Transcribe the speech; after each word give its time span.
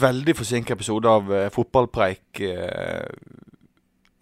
veldig 0.00 0.36
forsinket 0.36 0.74
episode 0.76 1.08
av 1.08 1.32
eh, 1.34 1.50
Fotballpreik. 1.54 2.40
Eh, 2.40 3.06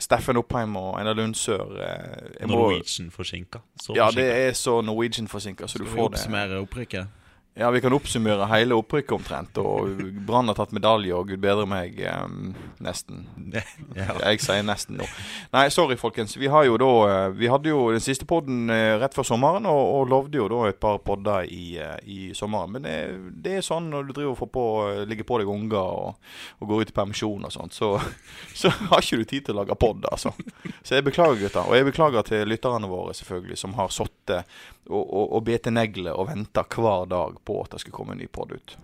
Steffen 0.03 0.37
Oppheim 0.41 0.77
og 0.77 0.97
Einar 0.99 1.15
Lundsør. 1.15 1.77
Eh, 1.79 2.47
Norwegian 2.51 3.11
forsinka. 3.15 3.59
Så 3.81 3.95
Ja, 3.97 4.09
det 4.11 4.25
er 4.49 4.53
så 4.53 4.81
Norwegian-forsinka, 4.83 5.67
så 5.67 5.79
du 5.79 5.85
Skal 5.85 5.87
vi 5.87 5.91
får 6.01 6.09
det. 6.09 6.19
oppsummere 6.19 6.61
opprykket? 6.63 7.07
Ja, 7.55 7.71
vi 7.71 7.81
kan 7.81 7.93
oppsummere 7.93 8.47
hele 8.49 8.77
opprykket 8.81 9.13
omtrent. 9.13 9.59
Og 9.61 9.99
Brann 10.25 10.49
har 10.49 10.57
tatt 10.57 10.71
medalje, 10.73 11.13
og 11.13 11.29
gud 11.29 11.41
bedre 11.43 11.67
meg, 11.69 11.99
um, 12.25 12.55
nesten. 12.81 13.27
Ja. 13.93 14.15
Jeg 14.23 14.41
sier 14.41 14.63
nesten 14.65 14.97
nå. 14.97 15.07
Nei, 15.53 15.67
sorry, 15.71 15.99
folkens. 16.01 16.33
Vi 16.41 16.49
har 16.49 16.65
jo 16.65 16.79
da 16.81 16.89
eh, 17.11 17.35
Vi 17.37 17.49
hadde 17.51 17.69
jo 17.69 17.91
den 17.93 18.01
siste 18.01 18.25
podden 18.29 18.71
eh, 18.73 18.95
rett 19.01 19.13
før 19.13 19.27
sommeren, 19.29 19.67
og, 19.69 19.81
og 19.99 20.09
lovde 20.09 20.41
jo 20.41 20.47
da 20.49 20.63
et 20.71 20.79
par 20.81 20.97
podder 21.05 21.45
i, 21.45 21.77
eh, 21.77 21.99
i 22.09 22.19
sommeren. 22.37 22.73
Men 22.73 22.87
det, 22.87 22.97
det 23.45 23.59
er 23.59 23.67
sånn 23.67 23.91
når 23.93 24.09
du 24.09 24.15
driver 24.15 24.33
og 24.33 24.41
får 24.41 24.51
på, 24.55 24.65
ligger 25.11 25.29
på 25.29 25.43
deg 25.43 25.53
unger 25.53 25.77
og, 25.83 26.33
og 26.63 26.73
går 26.73 26.87
ut 26.87 26.95
i 26.95 26.97
permisjon 26.97 27.45
og 27.49 27.53
sånt, 27.53 27.77
så, 27.77 27.93
så 28.63 28.73
har 28.73 29.05
ikke 29.05 29.21
du 29.21 29.29
tid 29.29 29.49
til 29.49 29.59
å 29.59 29.61
lage 29.61 29.77
pod, 29.77 30.09
altså. 30.09 30.33
Så 30.81 30.97
jeg 30.97 31.05
beklager, 31.11 31.43
gutter. 31.45 31.69
Og 31.69 31.77
jeg 31.77 31.91
beklager 31.91 32.31
til 32.33 32.49
lytterne 32.49 32.89
våre, 32.91 33.13
selvfølgelig, 33.19 33.61
som 33.61 33.77
har 33.77 33.93
sittet 33.93 34.49
og, 34.91 35.03
og, 35.03 35.27
og 35.37 35.45
bete 35.47 35.71
negler 35.75 36.17
og 36.17 36.31
venta 36.31 36.65
hver 36.67 37.07
dag 37.11 37.37
på 37.45 37.61
at 37.63 37.75
det 37.75 37.83
skal 37.85 37.95
komme 37.97 38.17
en 38.17 38.23
ny 38.23 38.29
pod 38.33 38.55
ut. 38.55 38.77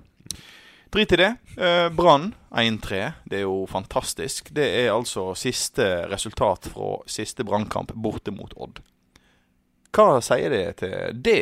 Drit 0.91 1.13
i 1.13 1.17
det. 1.17 1.35
Eh, 1.57 1.89
Brann 1.93 2.35
1-3. 2.51 3.13
Det 3.25 3.37
er 3.37 3.45
jo 3.45 3.67
fantastisk. 3.69 4.49
Det 4.55 4.65
er 4.81 4.93
altså 4.95 5.35
siste 5.37 5.85
resultat 6.09 6.71
fra 6.73 6.95
siste 7.07 7.45
brannkamp 7.45 7.93
borte 7.93 8.33
mot 8.33 8.55
Odd. 8.57 8.81
Hva 9.93 10.21
sier 10.25 10.53
det 10.53 10.65
til 10.81 11.23
det 11.25 11.41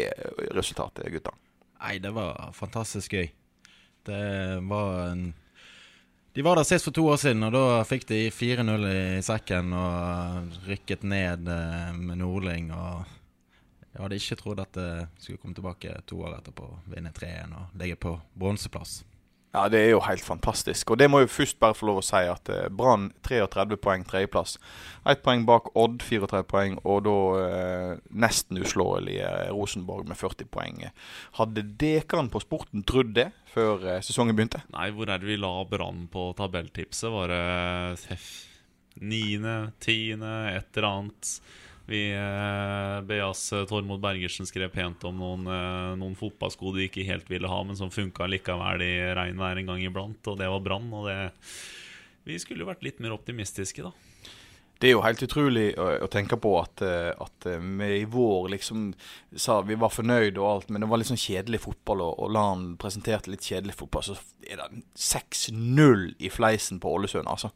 resultatet, 0.54 1.06
gutta? 1.12 1.34
Nei, 1.82 1.98
det 2.02 2.10
var 2.16 2.50
fantastisk 2.56 3.14
gøy. 3.14 3.28
Det 4.06 4.22
var 4.70 5.10
en 5.10 5.26
De 6.36 6.42
var 6.44 6.58
der 6.58 6.66
sist 6.68 6.84
for 6.84 6.92
to 6.92 7.06
år 7.08 7.16
siden, 7.16 7.46
og 7.46 7.54
da 7.54 7.84
fikk 7.88 8.02
de 8.10 8.26
4-0 8.28 8.82
i 8.90 9.22
sekken 9.24 9.70
og 9.72 10.58
rykket 10.66 11.06
ned 11.08 11.48
eh, 11.48 11.94
med 11.96 12.18
Nordling. 12.20 12.66
Og 12.76 13.06
jeg 13.96 14.02
hadde 14.04 14.20
ikke 14.20 14.36
trodd 14.42 14.60
at 14.60 14.76
det 14.76 14.88
skulle 15.24 15.40
komme 15.40 15.56
tilbake 15.56 15.96
to 16.06 16.20
år 16.28 16.38
etterpå, 16.38 16.66
vinne 16.92 17.12
3-1 17.16 17.54
og 17.56 17.76
ligge 17.80 17.96
på 18.06 18.18
bronseplass. 18.36 18.98
Ja, 19.56 19.62
det 19.72 19.78
er 19.80 19.94
jo 19.94 20.02
helt 20.04 20.20
fantastisk. 20.20 20.90
Og 20.92 20.98
det 21.00 21.06
må 21.08 21.22
jo 21.22 21.30
først 21.32 21.56
bare 21.62 21.72
få 21.78 21.86
lov 21.88 22.02
å 22.02 22.04
si 22.04 22.18
at 22.28 22.50
eh, 22.52 22.66
Brann 22.76 23.06
33 23.24 23.78
poeng, 23.80 24.02
tredjeplass. 24.04 24.58
Ett 25.08 25.22
poeng 25.24 25.46
bak 25.48 25.70
Odd, 25.80 26.02
34 26.04 26.42
poeng, 26.50 26.74
og 26.84 26.98
da 27.06 27.14
eh, 27.40 27.92
nesten 28.12 28.60
uslåelige 28.60 29.30
Rosenborg 29.54 30.10
med 30.10 30.18
40 30.20 30.50
poeng. 30.52 30.82
Hadde 31.38 31.64
dekeren 31.80 32.28
på 32.34 32.42
sporten 32.44 32.84
trodd 32.84 33.14
det 33.16 33.30
før 33.54 33.86
eh, 33.94 34.02
sesongen 34.04 34.36
begynte? 34.36 34.60
Nei, 34.76 34.90
hvor 34.92 35.08
er 35.08 35.22
det 35.24 35.30
vi 35.30 35.38
la 35.40 35.54
Brann 35.70 36.04
på 36.12 36.26
tabelltipset? 36.36 37.08
Var 37.16 37.32
det 37.32 37.42
seff- 38.04 38.42
niende, 39.00 39.56
tiende, 39.80 40.34
et 40.58 40.68
eller 40.76 40.90
annet? 40.90 41.32
Vi 41.86 42.00
eh, 42.10 43.00
Beas 43.06 43.52
eh, 43.52 43.64
Tormod 43.70 44.00
Bergersen 44.02 44.46
skrev 44.48 44.72
pent 44.74 45.04
om 45.06 45.20
noen, 45.22 45.46
eh, 45.46 45.92
noen 46.00 46.16
fotballsko 46.18 46.72
de 46.74 46.88
ikke 46.88 47.06
helt 47.06 47.30
ville 47.30 47.50
ha, 47.50 47.60
men 47.62 47.78
som 47.78 47.92
funka 47.94 48.26
likevel 48.26 48.82
i 48.82 48.94
regnvær 49.14 49.62
en 49.62 49.70
gang 49.70 49.84
iblant, 49.86 50.32
og 50.32 50.40
det 50.40 50.50
var 50.50 50.64
Brann. 50.66 50.90
Vi 52.26 52.40
skulle 52.42 52.64
jo 52.64 52.70
vært 52.72 52.82
litt 52.82 52.98
mer 53.02 53.14
optimistiske, 53.14 53.86
da. 53.86 53.94
Det 54.78 54.90
er 54.90 54.92
jo 54.92 55.04
helt 55.04 55.22
utrolig 55.24 55.70
å, 55.80 55.86
å 56.04 56.08
tenke 56.12 56.36
på 56.40 56.50
at, 56.60 56.82
eh, 56.84 57.08
at 57.08 57.46
eh, 57.48 57.62
vi 57.80 57.88
i 58.02 58.08
vår 58.12 58.50
liksom 58.52 58.90
sa 59.32 59.62
vi 59.64 59.76
var 59.80 59.92
fornøyd 59.92 60.36
og 60.36 60.48
alt, 60.50 60.72
men 60.72 60.84
det 60.84 60.88
var 60.90 61.00
litt 61.00 61.08
sånn 61.08 61.20
kjedelig 61.20 61.62
fotball, 61.64 62.02
og, 62.04 62.18
og 62.20 62.34
LAN 62.36 62.66
presenterte 62.80 63.32
litt 63.32 63.46
kjedelig 63.46 63.78
fotball. 63.78 64.04
Så 64.04 64.18
er 64.44 64.60
det 64.60 64.82
6-0 65.00 66.04
i 66.20 66.32
fleisen 66.32 66.80
på 66.82 66.92
Ålesund, 66.92 67.24
altså. 67.32 67.54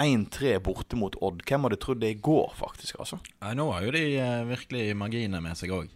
1-3 0.00 0.54
borte 0.64 0.96
mot 0.96 1.18
Odd. 1.20 1.44
Hvem 1.48 1.68
hadde 1.68 1.80
trodd 1.82 2.00
det 2.00 2.14
i 2.14 2.20
går, 2.24 2.56
faktisk? 2.56 3.02
altså? 3.04 3.20
Nei, 3.42 3.52
nå 3.58 3.68
har 3.74 3.84
jo 3.84 3.92
de 3.98 4.06
eh, 4.16 4.38
virkelig 4.48 4.86
marginer 4.96 5.44
med 5.44 5.60
seg 5.60 5.76
òg. 5.76 5.92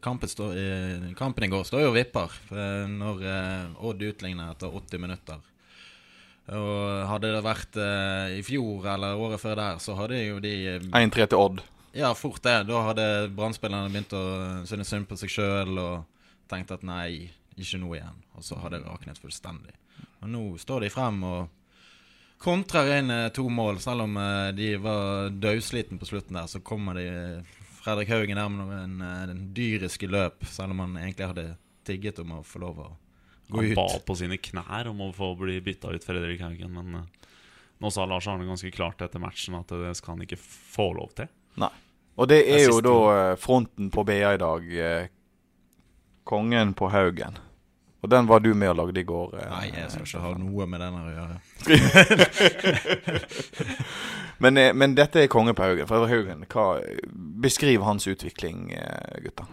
kampen, 0.00 1.14
kampen 1.18 1.44
i 1.44 1.48
går 1.50 1.64
står 1.66 1.80
jo 1.82 1.88
og 1.90 1.96
vipper 1.96 2.34
når 2.88 3.24
Odd 3.82 4.04
utligner 4.06 4.52
etter 4.52 4.70
80 4.70 5.02
minutter. 5.02 5.40
Og 6.48 7.08
hadde 7.10 7.32
det 7.34 7.42
vært 7.44 7.76
eh, 7.82 8.38
i 8.38 8.44
fjor 8.46 8.86
eller 8.94 9.20
året 9.20 9.42
før 9.42 9.58
der, 9.60 9.82
så 9.84 9.96
hadde 9.98 10.22
jo 10.22 10.38
de 10.40 10.54
eh, 10.76 10.86
1-3 10.96 11.26
til 11.28 11.42
Odd. 11.42 11.60
Ja, 11.96 12.12
fort 12.16 12.40
det. 12.44 12.62
Da 12.68 12.84
hadde 12.86 13.04
Brann-spillerne 13.36 13.90
begynt 13.92 14.14
å 14.16 14.24
synes 14.68 14.92
synd 14.92 15.08
på 15.10 15.18
seg 15.18 15.32
sjøl 15.32 15.80
og 15.80 16.06
tenkt 16.48 16.72
at 16.72 16.84
nei, 16.86 17.28
ikke 17.58 17.80
nå 17.82 17.92
igjen. 17.96 18.18
Og 18.36 18.46
så 18.46 18.58
hadde 18.62 18.80
det 18.80 18.88
raknet 18.88 19.20
fullstendig. 19.20 19.74
Og 20.22 20.30
nå 20.32 20.42
står 20.60 20.86
de 20.86 20.92
frem 20.92 21.22
og 21.26 21.48
kontrer 22.38 22.98
inn 22.98 23.10
eh, 23.10 23.28
to 23.34 23.48
mål. 23.50 23.80
Selv 23.82 24.06
om 24.06 24.16
eh, 24.16 24.50
de 24.56 24.72
var 24.82 25.32
dødsliten 25.34 25.98
på 25.98 26.08
slutten 26.08 26.38
der, 26.38 26.46
så 26.50 26.62
kommer 26.64 26.98
de 26.98 27.06
eh, 27.08 27.58
Fredrik 27.82 28.12
Haugen 28.12 28.38
der 28.38 28.48
med 28.52 28.78
en, 28.78 29.02
en 29.02 29.44
dyriske 29.56 30.08
løp, 30.10 30.44
selv 30.46 30.74
om 30.74 30.84
han 30.84 30.96
egentlig 31.00 31.30
hadde 31.30 31.46
tigget 31.88 32.18
om 32.20 32.38
å 32.38 32.44
få 32.44 32.60
lov 32.62 32.80
å 32.84 32.88
Han 33.50 33.64
ut. 33.64 33.74
ba 33.76 33.86
på 34.06 34.14
sine 34.18 34.36
knær 34.38 34.88
om 34.90 35.00
å 35.00 35.12
få 35.16 35.30
bli 35.40 35.60
bytta 35.64 35.88
ut 35.94 36.04
Fredrik 36.04 36.40
Haugen, 36.44 36.72
men 36.74 36.94
eh, 36.94 37.02
nå 37.80 37.90
sa 37.94 38.04
Lars 38.10 38.26
Arne 38.28 38.44
ganske 38.48 38.70
klart 38.74 39.00
etter 39.02 39.18
matchen 39.22 39.54
at 39.54 39.68
det 39.72 39.94
skal 39.96 40.14
han 40.16 40.22
ikke 40.26 40.36
få 40.40 40.90
lov 40.98 41.08
til. 41.16 41.26
Nei. 41.56 41.70
Og 42.18 42.28
det 42.28 42.42
Det 42.44 42.54
er 42.60 42.64
jo 42.68 42.80
da 42.82 42.96
eh, 43.30 43.36
fronten 43.38 43.90
på 43.94 44.04
BA 44.04 44.34
i 44.34 44.38
dag. 44.42 44.62
eh, 44.74 45.06
Kongen 46.28 46.74
på 46.74 46.88
Haugen. 46.92 47.38
Og 48.02 48.10
den 48.12 48.26
var 48.28 48.40
du 48.44 48.52
med 48.54 48.68
og 48.70 48.76
lagde 48.76 49.00
i 49.00 49.04
går. 49.08 49.34
eh, 49.40 49.48
Nei, 49.50 49.70
jeg 49.74 49.90
skal 49.90 50.02
ikke 50.06 50.20
ha 50.26 50.34
noe 50.38 50.66
med 50.66 50.80
den 50.80 50.94
å 50.98 51.08
gjøre. 51.14 51.40
Men, 54.38 54.56
eh, 54.56 54.72
men 54.74 54.94
dette 54.94 55.18
er 55.24 55.30
kongen 55.32 55.54
på 55.58 55.64
Haugen. 55.66 55.88
Fredrik 55.90 56.12
Haugen, 56.12 56.44
hva, 56.52 56.66
beskriv 57.42 57.82
hans 57.82 58.06
utvikling, 58.06 58.68
eh, 58.72 59.18
gutta. 59.24 59.46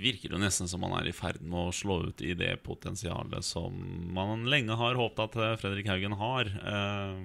Virker 0.00 0.32
jo 0.32 0.40
nesten 0.40 0.68
som 0.70 0.82
han 0.86 0.94
er 0.96 1.10
i 1.10 1.14
ferd 1.16 1.42
med 1.44 1.58
å 1.68 1.74
slå 1.76 1.98
ut 2.08 2.22
i 2.24 2.32
det 2.38 2.54
potensialet 2.64 3.44
som 3.44 3.74
man 4.16 4.46
lenge 4.48 4.76
har 4.80 4.96
håpet 4.96 5.26
at 5.26 5.36
eh, 5.44 5.58
Fredrik 5.60 5.90
Haugen 5.92 6.16
har. 6.20 6.48
Eh, 6.48 7.20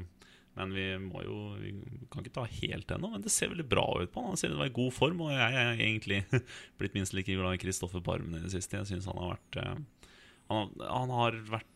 Men 0.56 0.72
vi 0.72 0.84
må 1.04 1.20
jo 1.26 1.38
Vi 1.60 1.72
kan 2.12 2.24
ikke 2.24 2.36
ta 2.38 2.46
helt 2.48 2.92
ennå, 2.96 3.10
men 3.12 3.24
det 3.24 3.32
ser 3.34 3.50
veldig 3.52 3.68
bra 3.68 3.86
ut 4.02 4.12
på 4.12 4.22
han. 4.24 4.34
Han 4.34 4.40
til 4.40 4.56
å 4.56 4.60
være 4.62 4.72
i 4.72 4.78
god 4.80 4.94
form, 4.96 5.24
og 5.26 5.32
jeg 5.34 5.62
er 5.62 5.82
egentlig 5.88 6.20
blitt 6.80 6.96
minst 6.96 7.16
like 7.16 7.32
glad 7.36 7.58
i 7.58 7.64
Kristoffer 7.64 8.04
Barmen 8.04 8.38
i 8.40 8.44
det 8.46 8.54
siste. 8.56 8.80
Jeg 8.80 8.92
syns 8.94 9.08
han 9.12 9.20
har 9.20 9.34
vært 9.36 9.60
eh, 9.64 10.12
han, 10.52 10.72
han 10.84 11.16
har 11.16 11.40
vært 11.50 11.72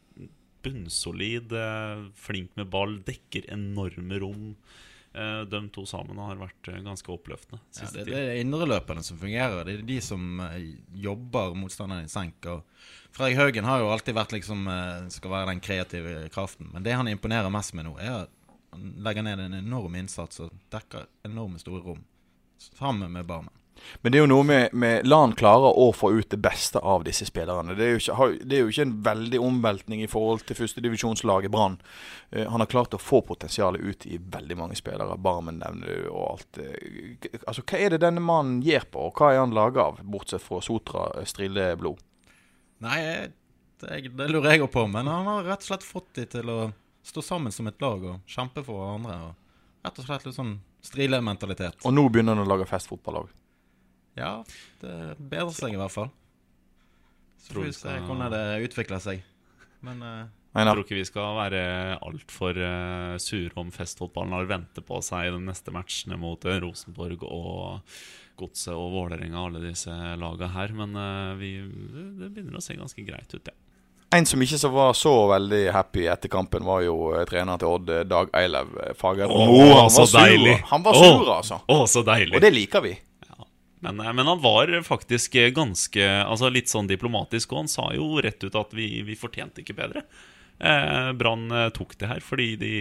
bunnsolid, 0.64 1.54
flink 2.20 2.56
med 2.60 2.68
ball, 2.72 2.98
dekker 3.08 3.46
enorme 3.56 4.18
rom. 4.20 4.42
Eh, 5.14 5.42
De 5.50 5.62
to 5.74 5.86
sammen 5.90 6.18
har 6.22 6.38
vært 6.38 6.70
eh, 6.70 6.81
ganske 6.86 7.12
oppløftende. 7.14 7.62
Ja, 7.80 7.90
det, 7.94 8.06
det 8.09 8.20
er 8.20 8.42
indreløperne 8.44 9.03
som 9.06 9.18
fungerer. 9.18 9.64
Det 9.66 9.80
er 9.80 9.86
de 9.88 10.00
som 10.06 10.42
eh, 10.46 10.59
jobber 11.02 11.56
motstanderen 11.58 12.06
i 12.06 12.12
senk. 12.12 12.46
Fredrik 13.16 13.40
Haugen 13.40 13.66
har 13.66 13.81
jo 13.81 13.90
alltid 13.90 14.14
vært 14.18 14.36
liksom 14.38 14.68
skal 15.09 15.31
være 15.34 15.50
den 15.50 15.64
kreative 15.66 16.28
kraften. 16.30 16.69
Men 16.74 16.86
det 16.86 16.94
han 16.94 17.10
imponerer 17.10 17.50
mest 17.50 17.74
med 17.74 17.88
nå, 17.89 17.95
er 17.98 18.28
at 18.28 18.36
han 18.69 18.92
legger 19.01 19.25
ned 19.25 19.42
en 19.48 19.57
enorm 19.63 19.95
innsats 19.98 20.44
og 20.45 20.54
dekker 20.69 21.07
enorme 21.25 21.57
store 21.57 21.81
rom 21.88 22.04
sammen 22.60 23.10
med 23.12 23.25
Barmen. 23.25 23.56
Men 24.02 24.12
det 24.12 24.20
er 24.20 24.24
jo 24.24 24.30
noe 24.31 24.46
med, 24.48 24.74
med 24.74 25.08
La 25.08 25.22
han 25.24 25.36
klare 25.38 25.72
å 25.72 25.90
få 25.96 26.12
ut 26.16 26.30
det 26.31 26.40
beste 26.44 26.80
av 26.80 27.04
disse 27.08 27.28
spillerne. 27.28 27.76
Det 27.78 27.86
er 27.86 27.96
jo 27.96 28.02
ikke, 28.02 28.28
det 28.44 28.58
er 28.58 28.64
jo 28.64 28.74
ikke 28.74 28.86
en 28.88 28.96
veldig 29.06 29.42
omveltning 29.44 30.04
i 30.04 30.10
forhold 30.12 30.46
til 30.48 30.60
førstedivisjonslaget 30.60 31.54
Brann. 31.54 31.80
Uh, 32.36 32.46
han 32.52 32.64
har 32.64 32.72
klart 32.72 32.96
å 32.98 33.02
få 33.02 33.22
potensialet 33.28 33.81
ut 33.84 34.08
i 34.10 34.20
veldig 34.20 34.60
mange 34.60 34.78
spillere. 34.80 35.18
Barmen 35.22 35.62
nevner 35.64 35.90
du 36.04 36.12
og 36.12 36.24
alt. 36.34 36.62
Uh, 36.62 37.30
altså, 37.46 37.66
Hva 37.66 37.80
er 37.80 37.96
det 37.96 38.04
denne 38.06 38.24
mannen 38.24 38.62
gjør 38.66 38.88
på, 38.92 39.08
og 39.10 39.20
hva 39.20 39.34
er 39.34 39.44
han 39.44 39.56
laga 39.56 39.90
av, 39.90 40.04
bortsett 40.04 40.44
fra 40.44 40.62
Sotra 40.64 41.10
eh, 41.20 41.28
strilleblod? 41.28 42.00
Nei, 42.84 43.00
det, 43.81 44.00
det 44.16 44.30
lurer 44.31 44.54
jeg 44.54 44.64
òg 44.64 44.72
på, 44.74 44.86
men 44.92 45.10
han 45.12 45.28
har 45.28 45.48
rett 45.48 45.66
og 45.66 45.72
slett 45.72 45.88
fått 45.88 46.14
de 46.20 46.26
til 46.38 46.52
å 46.52 46.62
stå 47.10 47.24
sammen 47.26 47.52
som 47.52 47.68
et 47.68 47.80
lag 47.81 48.04
og 48.04 48.30
kjempe 48.30 48.64
for 48.64 48.84
hverandre. 48.84 49.20
Og 49.30 49.86
rett 49.86 50.02
og 50.02 50.08
slett 50.08 50.28
litt 50.28 50.38
sånn 50.38 50.58
strilementalitet. 50.86 51.81
Og 51.88 51.96
nå 51.96 52.06
begynner 52.12 52.38
han 52.38 52.46
å 52.46 52.50
lage 52.50 52.68
festfotball 52.70 53.24
òg. 53.24 53.31
Ja, 54.19 54.33
det 54.81 54.95
bedrer 55.18 55.56
seg 55.56 55.75
i 55.75 55.80
hvert 55.80 55.95
fall. 55.95 56.12
Så 57.39 57.54
får 57.54 57.56
Tror 57.56 57.68
vi 57.69 57.75
se 57.77 57.95
hvordan 58.06 58.33
det 58.36 58.44
utvikler 58.68 59.04
seg. 59.04 59.24
Men 59.86 60.01
eh, 60.04 60.25
Jeg 60.57 60.68
tror 60.68 60.83
ikke 60.83 60.98
vi 60.98 61.07
skal 61.07 61.38
være 61.38 61.62
altfor 62.04 62.57
uh, 62.60 63.16
sure 63.21 63.54
om 63.62 63.71
festfotballen 63.71 64.36
har 64.36 64.50
ventet 64.50 64.86
på 64.86 65.00
seg 65.06 65.30
i 65.30 65.36
de 65.36 65.39
neste 65.45 65.71
matchene 65.71 66.19
mot 66.19 66.44
eh, 66.45 66.60
Rosenborg 66.63 67.24
og 67.30 67.95
Godset 68.39 68.75
og 68.75 68.92
Vålerenga, 68.95 69.39
alle 69.48 69.63
disse 69.63 69.92
lagene 69.92 70.51
her. 70.56 70.75
Men 70.75 71.00
uh, 71.00 71.39
vi, 71.39 71.56
det, 71.63 72.06
det 72.19 72.31
begynner 72.36 72.60
å 72.60 72.63
se 72.63 72.77
ganske 72.80 73.07
greit 73.07 73.36
ut, 73.36 73.48
ja. 73.48 73.56
En 74.12 74.25
som 74.25 74.42
ikke 74.42 74.57
så 74.57 74.69
var 74.74 74.95
så 74.98 75.12
veldig 75.30 75.68
happy 75.69 76.07
etter 76.10 76.31
kampen, 76.33 76.63
var 76.66 76.81
jo 76.81 76.95
trener 77.30 77.60
til 77.62 77.69
Odd, 77.69 77.92
eh, 77.94 78.06
Dag 78.10 78.31
Eilev 78.33 78.71
Fager 78.98 79.27
Fagermo. 79.30 79.44
Åh, 79.54 79.74
han 79.83 79.92
så 79.94 80.07
sur. 80.07 80.18
deilig. 80.18 80.56
Han 80.71 80.83
var 80.83 80.98
sur, 80.98 81.19
oh, 81.21 81.36
altså. 81.36 81.60
Oh, 81.69 81.83
så 81.86 82.01
deilig! 82.07 82.33
Og 82.33 82.42
det 82.42 82.50
liker 82.56 82.81
vi. 82.81 82.95
Men, 83.86 84.00
eh, 84.00 84.14
men 84.14 84.28
han 84.28 84.42
var 84.44 84.72
faktisk 84.84 85.38
ganske 85.56 86.08
Altså 86.26 86.50
litt 86.52 86.72
sånn 86.72 86.90
diplomatisk, 86.90 87.54
og 87.54 87.64
han 87.64 87.72
sa 87.72 87.90
jo 87.96 88.20
rett 88.24 88.44
ut 88.44 88.56
at 88.60 88.74
vi, 88.76 89.02
vi 89.08 89.16
fortjente 89.20 89.64
ikke 89.64 89.78
bedre. 89.78 90.04
Eh, 90.60 91.12
Brann 91.16 91.52
eh, 91.52 91.70
tok 91.76 91.96
det 91.98 92.10
her 92.12 92.20
fordi 92.24 92.50
de 92.60 92.74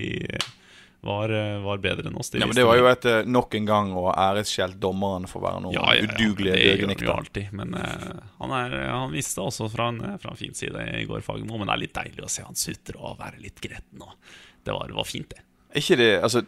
var, 1.01 1.31
eh, 1.31 1.59
var 1.63 1.79
bedre 1.79 2.09
enn 2.11 2.17
oss. 2.19 2.31
De 2.31 2.41
Ja, 2.43 2.47
men 2.47 2.57
Det 2.57 2.65
var 2.67 2.77
jo 2.77 2.89
et 2.91 3.07
nok 3.27 3.55
en 3.55 3.67
gang 3.69 3.93
å 3.95 4.09
æreskjelt 4.11 4.81
dommerne 4.83 5.31
for 5.31 5.41
å 5.41 5.47
være 5.47 5.63
noen 5.63 5.77
Ja, 5.77 5.87
ja, 5.95 6.03
ja, 6.03 6.09
udugelige 6.11 6.59
døgenikter. 6.59 7.13
alltid. 7.15 7.53
Men 7.53 7.75
eh, 7.79 8.09
han, 8.41 8.55
er, 8.59 8.79
han 8.91 9.15
visste 9.15 9.45
også 9.45 9.71
fra 9.71 9.89
en, 9.93 10.03
fra 10.19 10.35
en 10.35 10.41
fin 10.41 10.55
side 10.55 10.89
i 10.99 11.05
går, 11.07 11.23
Fagermo. 11.23 11.59
Men 11.59 11.71
det 11.71 11.77
er 11.77 11.85
litt 11.87 11.99
deilig 12.01 12.27
å 12.27 12.33
se 12.33 12.43
han 12.47 12.59
sutre 12.59 12.99
og 12.99 13.21
være 13.23 13.39
litt 13.45 13.63
gretten. 13.63 14.03
Og 14.03 14.17
det 14.67 14.75
var, 14.75 14.91
var 14.99 15.07
fint, 15.07 15.31
det. 15.31 15.45
Ikke 15.77 15.97
det, 16.01 16.23
altså 16.25 16.43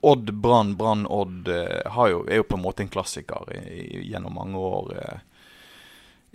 Odd, 0.00 0.32
Brann, 0.42 0.72
Brann, 0.76 1.04
Odd 1.06 1.48
eh, 1.48 1.98
jo, 2.10 2.24
er 2.26 2.40
jo 2.40 2.46
på 2.48 2.56
en 2.58 2.64
måte 2.64 2.82
en 2.82 2.90
klassiker 2.90 3.50
i, 3.54 4.00
gjennom 4.10 4.34
mange 4.34 4.58
år. 4.58 4.94
eh. 4.98 5.20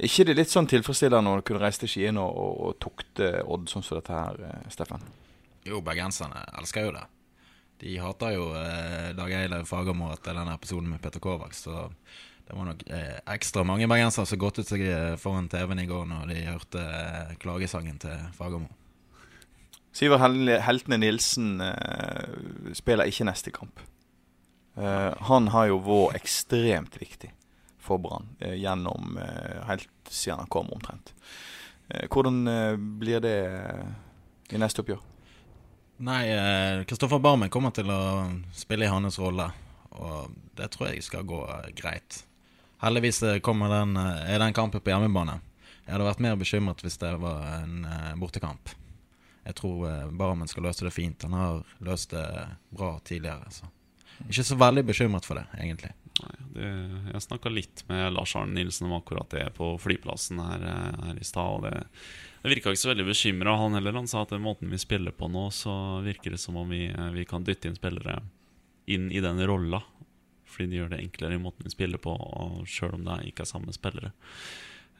Ikke 0.07 0.25
det 0.27 0.35
litt 0.37 0.51
sånn 0.51 0.67
tilfredsstillende 0.67 1.33
du 1.39 1.43
kunne 1.47 1.63
reise 1.63 1.83
til 1.83 1.91
Skien 1.91 2.19
og, 2.19 2.31
og, 2.35 2.55
og 2.67 2.79
tukte 2.83 3.31
Odd 3.43 3.67
sånn 3.71 3.83
som 3.83 3.99
dette 3.99 4.15
her, 4.15 4.39
eh, 4.47 4.69
Steffen? 4.71 5.03
Jo, 5.65 5.81
bergenserne 5.83 6.45
elsker 6.59 6.87
jo 6.87 6.95
det. 6.95 7.03
De 7.83 7.97
hater 7.99 8.35
jo 8.37 8.47
eh, 8.59 9.11
Dag 9.17 9.35
Eilev 9.35 9.67
Fagermo 9.67 10.13
etter 10.13 10.37
denne 10.37 10.55
episoden 10.55 10.87
med 10.93 11.01
Peter 11.03 11.19
Kovacs. 11.23 11.65
Så 11.67 11.89
det 12.45 12.55
var 12.55 12.69
nok 12.69 12.85
eh, 12.87 13.17
ekstra 13.35 13.65
mange 13.67 13.89
bergensere 13.91 14.29
som 14.29 14.39
godtet 14.39 14.69
seg 14.71 14.85
foran 15.19 15.49
TV-en 15.51 15.83
i 15.83 15.89
går 15.89 16.07
når 16.11 16.31
de 16.31 16.41
hørte 16.47 16.83
eh, 16.85 17.35
klagesangen 17.41 17.99
til 17.99 18.27
Fagermo. 18.37 18.71
Siver 19.95 20.19
Heltene 20.19 20.97
Nilsen 20.99 21.61
uh, 21.63 22.71
spiller 22.75 23.07
ikke 23.07 23.27
neste 23.29 23.53
kamp. 23.55 23.79
Uh, 24.75 25.15
han 25.29 25.47
har 25.53 25.69
jo 25.69 25.79
vært 25.85 26.19
ekstremt 26.19 26.97
viktig 26.99 27.31
for 27.79 28.01
Brann 28.03 28.27
uh, 28.43 28.51
gjennom 28.59 29.15
helt 29.69 29.87
siden 30.11 30.43
han 30.43 30.51
kom, 30.51 30.67
omtrent. 30.75 31.13
Hvordan 32.09 32.47
blir 32.97 33.21
det 33.21 33.37
i 34.49 34.57
neste 34.57 34.81
oppgjør? 34.81 35.03
Nei, 36.05 36.23
Kristoffer 36.89 37.21
Barmen 37.21 37.51
kommer 37.53 37.69
til 37.77 37.91
å 37.93 38.25
spille 38.57 38.87
i 38.87 38.89
hans 38.89 39.19
rolle, 39.21 39.45
og 39.93 40.33
det 40.57 40.71
tror 40.73 40.89
jeg 40.89 41.05
skal 41.05 41.27
gå 41.29 41.43
greit. 41.77 42.23
Heldigvis 42.81 43.21
den, 43.21 43.93
er 44.01 44.41
den 44.41 44.57
kampen 44.57 44.81
på 44.81 44.91
hjemmebane. 44.91 45.37
Jeg 45.85 45.93
hadde 45.93 46.09
vært 46.09 46.25
mer 46.25 46.41
bekymret 46.41 46.81
hvis 46.81 46.97
det 47.05 47.13
var 47.21 47.45
en 47.61 47.85
bortekamp. 48.17 48.73
Jeg 49.45 49.57
tror 49.59 49.85
eh, 49.89 50.11
Barmen 50.17 50.49
skal 50.49 50.65
løse 50.65 50.85
det 50.85 50.93
fint. 50.95 51.23
Han 51.27 51.37
har 51.37 51.75
løst 51.85 52.15
det 52.15 52.25
bra 52.73 52.95
tidligere. 53.05 53.51
Så. 53.53 53.69
Ikke 54.25 54.45
så 54.47 54.57
veldig 54.57 54.85
bekymret 54.87 55.27
for 55.27 55.37
det, 55.37 55.45
egentlig. 55.59 55.91
Nei, 56.15 56.35
det, 56.55 56.69
jeg 57.11 57.25
snakka 57.25 57.51
litt 57.51 57.83
med 57.89 58.13
Lars 58.15 58.35
Arne 58.39 58.55
Nilsen 58.55 58.87
om 58.87 58.95
akkurat 58.97 59.29
det 59.35 59.49
på 59.57 59.73
flyplassen 59.81 60.39
her, 60.41 60.63
eh, 60.65 61.01
her 61.09 61.19
i 61.21 61.27
stad. 61.27 61.59
og 61.59 61.67
Det, 61.67 61.83
det 62.41 62.53
virka 62.55 62.73
ikke 62.73 62.85
så 62.85 62.93
veldig 62.93 63.07
bekymra, 63.11 63.57
han 63.61 63.77
heller. 63.77 63.99
Han 63.99 64.09
sa 64.09 64.23
at 64.23 64.33
den 64.33 64.45
måten 64.45 64.71
vi 64.71 64.81
spiller 64.81 65.13
på 65.13 65.29
nå, 65.29 65.49
så 65.53 65.75
virker 66.05 66.33
det 66.33 66.41
som 66.41 66.57
om 66.61 66.71
vi, 66.71 66.87
eh, 66.89 67.11
vi 67.13 67.27
kan 67.29 67.45
dytte 67.45 67.69
inn 67.69 67.77
spillere 67.77 68.21
inn 68.89 69.11
i 69.11 69.21
den 69.21 69.41
rolla. 69.45 69.83
Fordi 70.49 70.71
de 70.71 70.81
gjør 70.81 70.93
det 70.93 71.03
enklere 71.03 71.35
i 71.35 71.41
måten 71.41 71.67
vi 71.67 71.73
spiller 71.73 72.01
på, 72.01 72.13
sjøl 72.69 72.95
om 72.97 73.05
det 73.05 73.25
ikke 73.29 73.43
er 73.43 73.49
samme 73.49 73.73
spillere. 73.75 74.13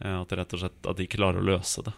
At 0.03 0.33
rett 0.35 0.55
og 0.57 0.59
slett 0.59 0.87
at 0.89 0.97
de 0.99 1.05
klarer 1.07 1.39
å 1.39 1.45
løse 1.47 1.85
det. 1.85 1.93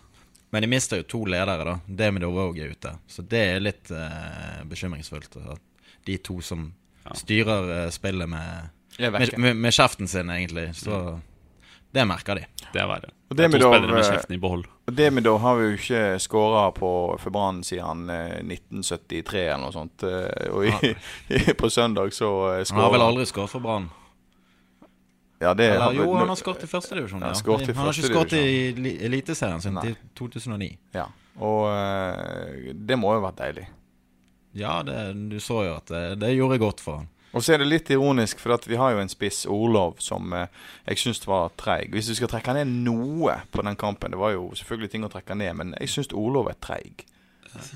Men 0.52 0.64
de 0.64 0.68
mister 0.72 1.02
jo 1.02 1.04
to 1.04 1.26
ledere, 1.28 1.64
da. 1.68 1.78
Demidov 1.88 2.38
òg 2.40 2.60
er 2.64 2.72
ute. 2.72 2.94
Så 3.12 3.22
det 3.28 3.42
er 3.56 3.60
litt 3.64 3.92
eh, 3.92 4.62
bekymringsfullt. 4.70 5.36
At 5.52 5.62
de 6.08 6.18
to 6.24 6.40
som 6.42 6.70
Ja. 7.08 7.14
styrer 7.16 7.70
eh, 7.86 7.90
spillet 7.92 8.28
med, 8.30 8.70
med, 9.00 9.30
med, 9.38 9.56
med 9.56 9.74
kjeften 9.74 10.08
sin, 10.08 10.30
egentlig. 10.30 10.70
Så 10.76 11.20
det 11.96 12.04
merker 12.08 12.36
de. 12.36 12.46
Det 12.74 12.82
er 12.82 12.88
verre. 12.90 13.12
Og 13.30 13.36
Det 13.36 13.46
er 13.46 13.52
to 13.54 13.60
spillere 13.60 13.92
med 13.94 14.00
eh, 14.04 14.10
kjeften 14.12 14.36
i 14.36 14.40
behold. 14.44 14.66
Demidov 14.92 15.40
har 15.44 15.56
vi 15.60 15.66
jo 15.70 15.78
ikke 15.78 16.02
skåra 16.24 16.66
på 16.76 16.90
for 17.20 17.32
Brann 17.36 17.62
siden 17.64 18.10
eh, 18.12 18.40
1973 18.44 19.44
eller 19.48 19.64
noe 19.66 19.76
sånt. 19.76 20.04
eh, 20.04 20.52
Og 20.52 20.68
i, 20.68 21.54
på 21.62 21.70
søndag 21.72 22.12
så 22.16 22.32
skåra 22.64 22.76
Han 22.76 22.84
har 22.88 22.94
vel 22.98 23.06
aldri 23.08 23.26
skåret 23.28 23.52
for 23.56 23.64
Brann? 23.64 23.90
Ja, 25.42 25.54
det 25.54 25.66
Eller 25.72 25.82
har- 25.86 25.94
jo, 25.94 26.14
han 26.18 26.28
har 26.28 26.36
skåret 26.40 26.64
i 26.64 26.68
førstedivisjon. 26.68 27.22
Ja, 27.22 27.32
Ja. 27.34 27.74
Han 27.74 27.86
har 27.86 27.94
ikke 27.94 28.14
skåret 28.14 28.34
i 28.34 28.74
li- 28.74 28.98
Eliteserien 29.06 29.62
sin 29.62 29.74
Nei. 29.74 29.82
til 29.82 29.96
2009. 30.16 30.78
Ja. 30.94 31.06
Og 31.40 31.68
eh, 31.70 32.74
det 32.74 32.98
må 32.98 33.14
jo 33.14 33.22
ha 33.22 33.32
vært 33.32 33.38
deilig. 33.44 33.68
Ja, 34.58 34.82
det, 34.84 35.30
du 35.30 35.38
så 35.40 35.64
jo 35.68 35.76
at 35.78 35.86
det, 35.86 36.20
det 36.20 36.32
gjorde 36.38 36.58
godt 36.60 36.82
for 36.82 36.98
han. 36.98 37.08
Og 37.36 37.44
så 37.44 37.54
er 37.54 37.58
det 37.62 37.68
litt 37.68 37.90
ironisk, 37.92 38.40
for 38.40 38.58
vi 38.66 38.76
har 38.80 38.94
jo 38.96 39.00
en 39.04 39.10
spiss, 39.12 39.46
Orlov, 39.46 39.98
som 40.02 40.32
eh, 40.34 40.48
jeg 40.88 40.98
syns 40.98 41.28
var 41.28 41.52
treig. 41.60 41.92
Hvis 41.94 42.08
du 42.08 42.16
skal 42.16 42.32
trekke 42.32 42.54
ned 42.56 42.72
noe 42.88 43.36
på 43.52 43.62
den 43.68 43.76
kampen 43.76 44.12
Det 44.16 44.18
var 44.18 44.32
jo 44.34 44.48
selvfølgelig 44.56 44.90
ting 44.92 45.04
å 45.06 45.12
trekke 45.12 45.36
ned, 45.38 45.54
men 45.60 45.76
jeg 45.80 45.90
syns 45.90 46.14
Orlov 46.18 46.48
er 46.50 46.58
treig. 46.64 47.06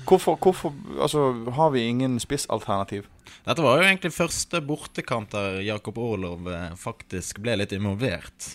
Hvorfor, 0.08 0.38
hvorfor 0.40 0.74
altså, 1.00 1.26
har 1.56 1.72
vi 1.74 1.86
ingen 1.88 2.18
spissalternativ? 2.22 3.08
Dette 3.46 3.64
var 3.64 3.78
jo 3.78 3.86
egentlig 3.86 4.12
første 4.14 4.60
bortekamp 4.64 5.32
der 5.34 5.60
Jakob 5.66 5.98
Orlov 5.98 6.48
eh, 6.50 6.74
faktisk 6.78 7.42
ble 7.42 7.56
litt 7.58 7.74
involvert. 7.74 8.52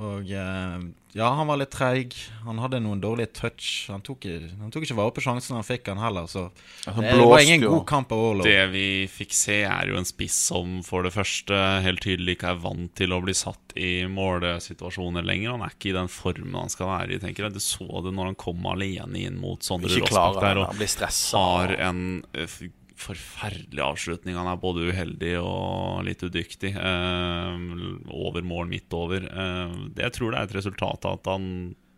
Og 0.00 0.30
eh, 0.32 0.84
ja, 1.12 1.26
han 1.36 1.48
var 1.50 1.58
litt 1.60 1.74
treig. 1.74 2.14
Han 2.46 2.60
hadde 2.62 2.78
noen 2.80 3.02
dårlige 3.02 3.34
touch. 3.36 3.66
Han 3.92 4.00
tok, 4.04 4.24
han 4.24 4.72
tok 4.72 4.86
ikke 4.86 4.96
vare 4.96 5.12
på 5.12 5.24
sjansen 5.24 5.58
han 5.58 5.66
fikk, 5.66 5.90
han 5.92 6.00
heller. 6.00 6.24
Så 6.30 6.46
Altså, 6.88 7.02
det 7.04 7.26
var 7.28 7.44
ingen 7.44 7.66
jo. 7.66 7.74
god 7.76 7.84
kamp 7.90 8.14
av 8.16 8.22
Orlov. 8.30 8.48
Det 8.48 8.64
vi 8.72 8.86
fikk 9.12 9.36
se, 9.36 9.58
er 9.68 9.92
jo 9.92 9.98
en 10.00 10.08
spiss 10.08 10.38
som 10.48 10.80
for 10.86 11.04
det 11.04 11.12
første 11.12 11.58
helt 11.84 12.00
tydelig 12.02 12.38
ikke 12.38 12.54
er 12.54 12.62
vant 12.64 12.94
til 12.96 13.12
å 13.12 13.20
bli 13.20 13.36
satt 13.36 13.76
i 13.76 13.92
målesituasjoner 14.08 15.26
lenger. 15.28 15.52
Han 15.58 15.66
er 15.68 15.76
ikke 15.76 15.92
i 15.92 15.96
den 16.00 16.10
formen 16.12 16.56
han 16.56 16.72
skal 16.72 16.88
være 16.94 17.18
i, 17.18 17.20
tenker 17.20 17.50
jeg. 17.50 17.58
Du 17.58 17.62
så 17.62 17.88
det 18.06 18.16
når 18.16 18.32
han 18.32 18.40
kom 18.40 18.64
alene 18.72 19.26
inn 19.26 19.36
mot 19.42 19.60
Sondre 19.62 19.92
Rossbakk 19.92 20.40
der 20.40 20.62
og 20.62 20.70
Han 20.72 20.80
blir 20.80 20.96
har 21.36 21.76
en 21.90 22.06
eh, 22.32 22.56
forferdelig 23.02 23.82
avslutning. 23.84 24.36
Han 24.38 24.48
er 24.50 24.60
både 24.60 24.88
uheldig 24.90 25.34
og 25.42 26.02
litt 26.06 26.22
udyktig. 26.24 26.72
Eh, 26.78 27.66
over 28.14 28.46
mål, 28.46 28.70
midt 28.70 28.94
over. 28.96 29.26
Eh, 29.26 29.76
det, 29.92 30.06
jeg 30.06 30.16
tror 30.18 30.32
det 30.32 30.40
er 30.40 30.50
et 30.50 30.56
resultat 30.60 31.08
av 31.08 31.20
at 31.20 31.32
han 31.34 31.46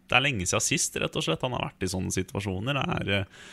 Det 0.04 0.18
er 0.18 0.20
lenge 0.26 0.44
siden 0.44 0.60
sist, 0.60 0.96
rett 1.00 1.14
og 1.16 1.24
slett. 1.24 1.44
Han 1.46 1.54
har 1.56 1.70
vært 1.70 1.86
i 1.86 1.88
sånne 1.88 2.12
situasjoner. 2.12 2.76
Er, 2.82 3.12
eh, 3.20 3.44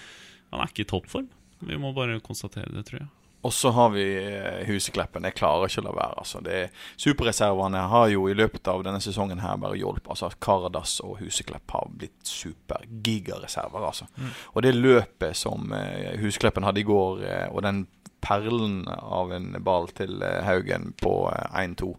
han 0.51 0.63
er 0.63 0.71
ikke 0.71 0.83
i 0.83 0.91
toppform. 0.91 1.29
Vi 1.63 1.77
må 1.79 1.93
bare 1.95 2.19
konstatere 2.25 2.73
det, 2.73 2.83
tror 2.89 3.03
jeg. 3.03 3.11
Og 3.41 3.53
så 3.53 3.71
har 3.73 3.89
vi 3.95 4.03
eh, 4.21 4.67
Husekleppen. 4.67 5.25
Jeg 5.25 5.37
klarer 5.39 5.69
ikke 5.69 5.81
å 5.81 5.87
la 5.87 5.93
være. 5.97 6.17
altså. 6.21 6.41
Det, 6.45 6.57
superreservene 7.01 7.85
har 7.89 8.11
jo 8.13 8.27
i 8.29 8.35
løpet 8.37 8.69
av 8.69 8.83
denne 8.85 9.01
sesongen 9.01 9.41
her 9.41 9.57
bare 9.61 9.79
hjulpet. 9.79 10.11
altså 10.13 10.29
Karadas 10.37 10.99
og 11.05 11.17
Huseklepp 11.23 11.73
har 11.73 11.89
blitt 11.89 12.19
supergigareserver. 12.27 13.87
altså. 13.87 14.05
Mm. 14.17 14.29
Og 14.53 14.61
det 14.65 14.75
løpet 14.77 15.37
som 15.37 15.73
eh, 15.73 16.19
Husekleppen 16.21 16.67
hadde 16.67 16.83
i 16.83 16.87
går, 16.87 17.25
eh, 17.25 17.47
og 17.49 17.65
den 17.65 17.87
perlen 18.21 18.85
av 18.87 19.33
en 19.33 19.55
ball 19.65 19.89
til 19.97 20.21
Haugen 20.45 20.91
på 21.01 21.15
eh, 21.33 21.57
1-2 21.63 21.89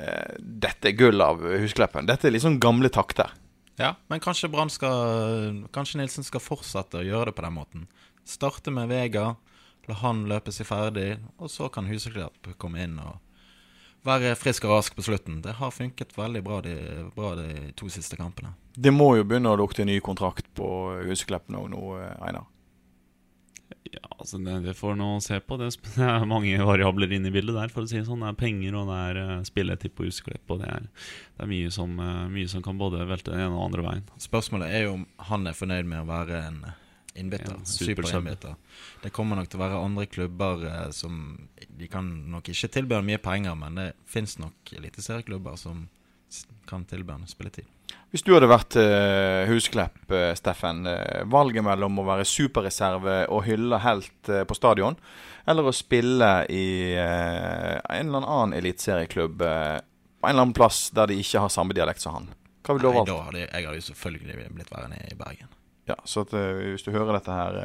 eh, 0.00 0.38
Dette 0.40 0.88
er 0.88 0.96
gull 0.96 1.20
av 1.20 1.44
Husekleppen. 1.44 2.08
Dette 2.08 2.30
er 2.30 2.36
liksom 2.36 2.56
gamle 2.62 2.88
takter. 2.88 3.36
Ja, 3.80 3.94
men 4.12 4.20
kanskje 4.20 4.50
Brann 4.52 4.72
skal 4.72 5.62
Kanskje 5.72 6.00
Nilsen 6.00 6.24
skal 6.26 6.42
fortsette 6.44 7.00
å 7.00 7.06
gjøre 7.06 7.30
det 7.30 7.36
på 7.36 7.44
den 7.44 7.56
måten. 7.56 7.86
Starte 8.28 8.72
med 8.72 8.90
Vega, 8.90 9.34
la 9.88 9.96
han 10.02 10.26
løpe 10.30 10.52
seg 10.52 10.68
ferdig, 10.68 11.18
og 11.38 11.50
så 11.52 11.70
kan 11.72 11.88
Huseklepp 11.88 12.52
komme 12.60 12.84
inn 12.84 12.98
og 13.02 13.18
være 14.06 14.34
frisk 14.38 14.64
og 14.68 14.76
rask 14.76 14.96
på 14.96 15.04
slutten. 15.04 15.40
Det 15.44 15.56
har 15.58 15.74
funket 15.74 16.16
veldig 16.16 16.42
bra 16.44 16.60
de, 16.64 16.76
bra 17.16 17.34
de 17.38 17.72
to 17.76 17.90
siste 17.92 18.16
kampene. 18.20 18.54
Det 18.74 18.92
må 18.94 19.14
jo 19.18 19.26
begynne 19.28 19.52
å 19.52 19.58
lukte 19.60 19.84
ny 19.84 19.98
kontrakt 20.04 20.48
på 20.56 20.70
Huseklipp 21.08 21.50
nå, 21.52 21.66
eh, 22.00 22.16
Einar. 22.28 22.48
Ja, 23.90 24.06
altså 24.18 24.38
det, 24.38 24.54
det 24.62 24.76
får 24.78 24.94
nå 24.98 25.08
se 25.24 25.40
på. 25.42 25.56
Det 25.58 25.70
er 25.98 26.22
det 26.22 26.30
mange 26.30 26.58
variabler 26.66 27.12
inne 27.16 27.30
i 27.30 27.34
bildet 27.34 27.56
der. 27.56 27.72
for 27.72 27.84
å 27.84 27.90
si 27.90 27.98
Det 27.98 28.06
sånn 28.06 28.22
Det 28.22 28.30
er 28.30 28.38
penger, 28.38 28.76
og 28.78 28.90
det 28.90 28.98
er 29.08 29.20
uh, 29.20 29.32
spilletid 29.46 29.94
på 29.96 30.06
Huseklipp, 30.06 30.44
Og 30.50 30.62
det 30.62 30.70
er, 30.70 30.86
det 30.86 31.46
er 31.46 31.50
mye, 31.50 31.72
som, 31.74 31.96
eh, 31.98 32.28
mye 32.30 32.50
som 32.50 32.62
kan 32.66 32.78
både 32.78 33.06
velte 33.08 33.32
den 33.32 33.42
ene 33.42 33.50
og 33.54 33.58
den 33.58 33.66
andre 33.66 33.86
veien. 33.88 34.06
Spørsmålet 34.22 34.76
er 34.76 34.86
jo 34.86 34.94
om 35.00 35.08
han 35.30 35.50
er 35.50 35.58
fornøyd 35.58 35.90
med 35.90 36.04
å 36.04 36.10
være 36.10 36.44
en 36.46 36.62
innbytter. 37.14 37.56
Ja, 37.58 37.64
superinnbytter. 37.64 38.54
Det 39.02 39.12
kommer 39.14 39.38
nok 39.38 39.50
til 39.50 39.60
å 39.60 39.64
være 39.64 39.80
andre 39.84 40.06
klubber 40.10 40.66
eh, 40.68 40.90
som 40.94 41.48
De 41.56 41.88
kan 41.90 42.06
nok 42.30 42.50
ikke 42.52 42.70
tilby 42.70 42.98
ham 42.98 43.08
mye 43.08 43.20
penger, 43.22 43.56
men 43.58 43.80
det 43.80 43.88
fins 44.08 44.38
nok 44.40 44.74
eliteserieklubber 44.76 45.58
som 45.60 45.88
kan 46.70 46.84
tilby 46.86 47.12
ham 47.16 47.26
spilletid. 47.26 47.66
Hvis 48.10 48.22
du 48.26 48.32
hadde 48.34 48.50
vært 48.50 48.76
eh, 48.78 49.48
Husklepp, 49.50 50.02
eh, 50.14 50.32
Steffen. 50.38 50.84
Uh, 50.86 51.22
valget 51.30 51.64
mellom 51.66 51.98
å 52.02 52.06
være 52.06 52.26
superreserve 52.26 53.24
og 53.30 53.44
hylle 53.46 53.80
helt 53.82 54.30
uh, 54.30 54.42
på 54.46 54.56
stadion, 54.58 54.98
eller 55.50 55.66
å 55.66 55.74
spille 55.74 56.30
i 56.52 56.94
en 56.94 58.10
eller 58.10 58.26
annen 58.26 58.52
eliteserieklubb 58.58 59.40
på 59.40 59.48
en 59.48 60.34
eller 60.34 60.44
annen 60.44 60.54
plass 60.54 60.90
der 60.94 61.10
de 61.10 61.16
ikke 61.18 61.42
har 61.42 61.50
samme 61.50 61.74
dialekt 61.74 62.04
som 62.04 62.18
han. 62.18 62.28
Hva 62.62 62.76
ville 62.76 62.84
du 62.84 62.92
ha 62.92 63.00
valgt? 63.00 63.10
Da 63.10 63.22
hadde 63.24 63.40
jeg, 63.40 63.48
jeg 63.48 63.66
hadde 63.66 63.80
jo 63.80 63.86
selvfølgelig 63.88 64.52
blitt 64.58 64.70
værende 64.70 65.00
i 65.08 65.16
Bergen. 65.18 65.50
Ja, 65.90 65.96
Så 66.04 66.24
at, 66.26 66.34
hvis 66.34 66.86
du 66.86 66.92
hører 66.94 67.16
dette 67.18 67.34
her, 67.34 67.58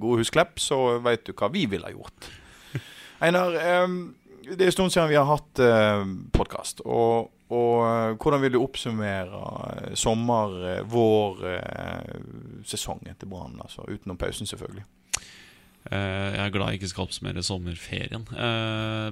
gode 0.00 0.24
Husklepp, 0.24 0.58
så 0.62 0.98
vet 1.04 1.26
du 1.26 1.34
hva 1.36 1.50
vi 1.54 1.66
ville 1.70 1.86
ha 1.86 1.94
gjort. 1.94 2.28
Einar, 3.24 3.54
det 4.44 4.58
er 4.58 4.68
en 4.68 4.74
stund 4.74 4.92
siden 4.92 5.12
vi 5.12 5.18
har 5.20 5.28
hatt 5.28 5.62
uh, 5.62 6.02
podkast. 6.34 6.82
Og 6.84 7.30
og 7.54 8.16
hvordan 8.18 8.40
vil 8.40 8.54
du 8.54 8.62
oppsummere 8.64 9.94
sommer-, 10.00 10.80
vår, 10.90 11.42
sesongen 12.66 13.18
til 13.20 13.28
Brann? 13.30 13.60
Altså, 13.62 13.84
utenom 13.84 14.16
pausen, 14.18 14.48
selvfølgelig. 14.48 14.84
jeg 15.90 16.40
er 16.46 16.50
glad 16.50 16.72
jeg 16.72 16.80
ikke 16.80 16.88
skal 16.88 17.04
oppsummere 17.04 17.44
sommerferien. 17.44 18.24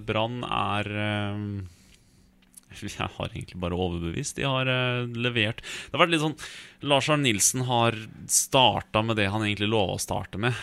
Brann 0.09 0.43
er 0.49 0.91
Jeg 2.83 3.11
har 3.17 3.31
egentlig 3.31 3.61
bare 3.62 3.79
overbevist. 3.79 4.37
De 4.38 4.49
har 4.49 4.69
levert 5.12 5.62
Det 5.62 5.95
har 5.95 6.05
vært 6.05 6.14
litt 6.14 6.25
sånn 6.25 6.37
Lars 6.88 7.09
Arne 7.12 7.29
Nilsen 7.29 7.64
har 7.69 7.97
starta 8.31 9.05
med 9.07 9.19
det 9.21 9.29
han 9.31 9.45
egentlig 9.45 9.71
lova 9.71 9.95
å 9.95 10.02
starte 10.02 10.41
med. 10.41 10.57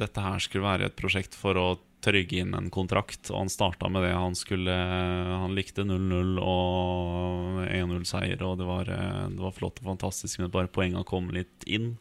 dette 0.00 0.24
her 0.24 0.40
skulle 0.40 0.64
være 0.64 0.88
et 0.88 0.96
prosjekt 0.96 1.36
for 1.36 1.58
å 1.60 1.68
trygge 2.00 2.40
inn 2.40 2.54
en 2.56 2.70
kontrakt. 2.72 3.30
Og 3.30 3.44
han 3.44 3.52
starta 3.52 3.88
med 3.92 4.04
det. 4.06 4.12
Han 4.16 4.36
skulle 4.38 4.72
Han 4.72 5.54
likte 5.56 5.84
0-0 5.84 6.40
og 6.40 7.60
1-0-seier, 7.66 8.42
og 8.46 8.58
det 8.60 8.68
var, 8.68 8.90
det 8.90 9.40
var, 9.40 9.56
flott 9.56 9.80
og 9.82 9.92
fantastisk, 9.94 10.40
men 10.40 10.52
bare 10.52 10.72
poenga 10.72 11.04
kom 11.06 11.30
litt 11.34 11.66
inn. 11.66 11.94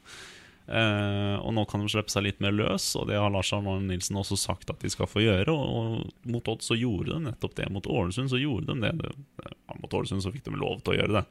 Eh, 0.70 1.36
og 1.42 1.54
nå 1.58 1.64
kan 1.66 1.82
de 1.82 1.90
slippe 1.90 2.14
seg 2.14 2.28
litt 2.28 2.42
mer 2.44 2.54
løs, 2.54 2.92
og 3.00 3.08
det 3.10 3.18
har 3.18 3.32
Lars 3.34 3.50
Arne 3.56 3.80
Nilsen 3.88 4.20
også 4.22 4.38
sagt 4.38 4.70
at 4.70 4.84
de 4.84 4.92
skal 4.94 5.10
få 5.10 5.24
gjøre. 5.24 5.50
Og, 5.50 5.66
og 6.06 6.30
mot 6.30 6.52
Odd 6.52 6.66
så 6.66 6.78
gjorde 6.78 7.16
de 7.16 7.24
nettopp 7.26 7.56
det. 7.58 7.70
Mot 7.74 7.90
Ålesund 7.90 8.30
så 8.30 8.42
gjorde 8.42 8.76
de 8.76 8.86
det. 8.86 8.94
det 9.02 9.80
mot 9.82 9.98
Ålesund 10.02 10.26
så 10.26 10.34
fikk 10.36 10.46
de 10.46 10.60
lov 10.60 10.84
til 10.84 10.94
å 10.94 11.00
gjøre 11.00 11.16
det. 11.20 11.26